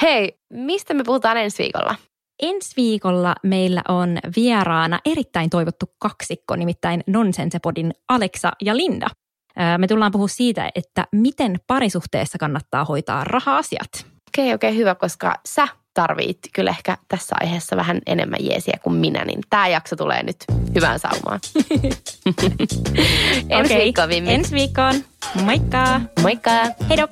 Hei, 0.01 0.37
mistä 0.53 0.93
me 0.93 1.03
puhutaan 1.03 1.37
ensi 1.37 1.63
viikolla? 1.63 1.95
Ensi 2.41 2.73
viikolla 2.77 3.35
meillä 3.43 3.81
on 3.87 4.17
vieraana 4.35 4.99
erittäin 5.05 5.49
toivottu 5.49 5.85
kaksikko, 5.99 6.55
nimittäin 6.55 7.03
Nonsensepodin 7.07 7.93
Aleksa 8.09 8.51
ja 8.61 8.77
Linda. 8.77 9.07
Me 9.77 9.87
tullaan 9.87 10.11
puhua 10.11 10.27
siitä, 10.27 10.71
että 10.75 11.07
miten 11.11 11.59
parisuhteessa 11.67 12.37
kannattaa 12.37 12.85
hoitaa 12.85 13.23
raha-asiat. 13.23 14.05
Okei, 14.27 14.53
okei, 14.53 14.75
hyvä, 14.75 14.95
koska 14.95 15.35
sä 15.45 15.67
tarvit 15.93 16.39
kyllä 16.53 16.69
ehkä 16.69 16.97
tässä 17.07 17.35
aiheessa 17.41 17.75
vähän 17.75 17.99
enemmän 18.05 18.39
jeesiä 18.41 18.79
kuin 18.83 18.95
minä, 18.95 19.25
niin 19.25 19.39
tämä 19.49 19.67
jakso 19.67 19.95
tulee 19.95 20.23
nyt 20.23 20.37
hyvään 20.75 20.99
saumaan. 20.99 21.39
ensi 23.49 23.73
Okei, 23.73 23.83
viikkoon, 23.83 24.09
Vimmi. 24.09 24.33
Ensi 24.33 24.55
viikkoon. 24.55 24.95
Moikka! 25.43 26.01
Moikka! 26.21 26.51
Heidop! 26.89 27.11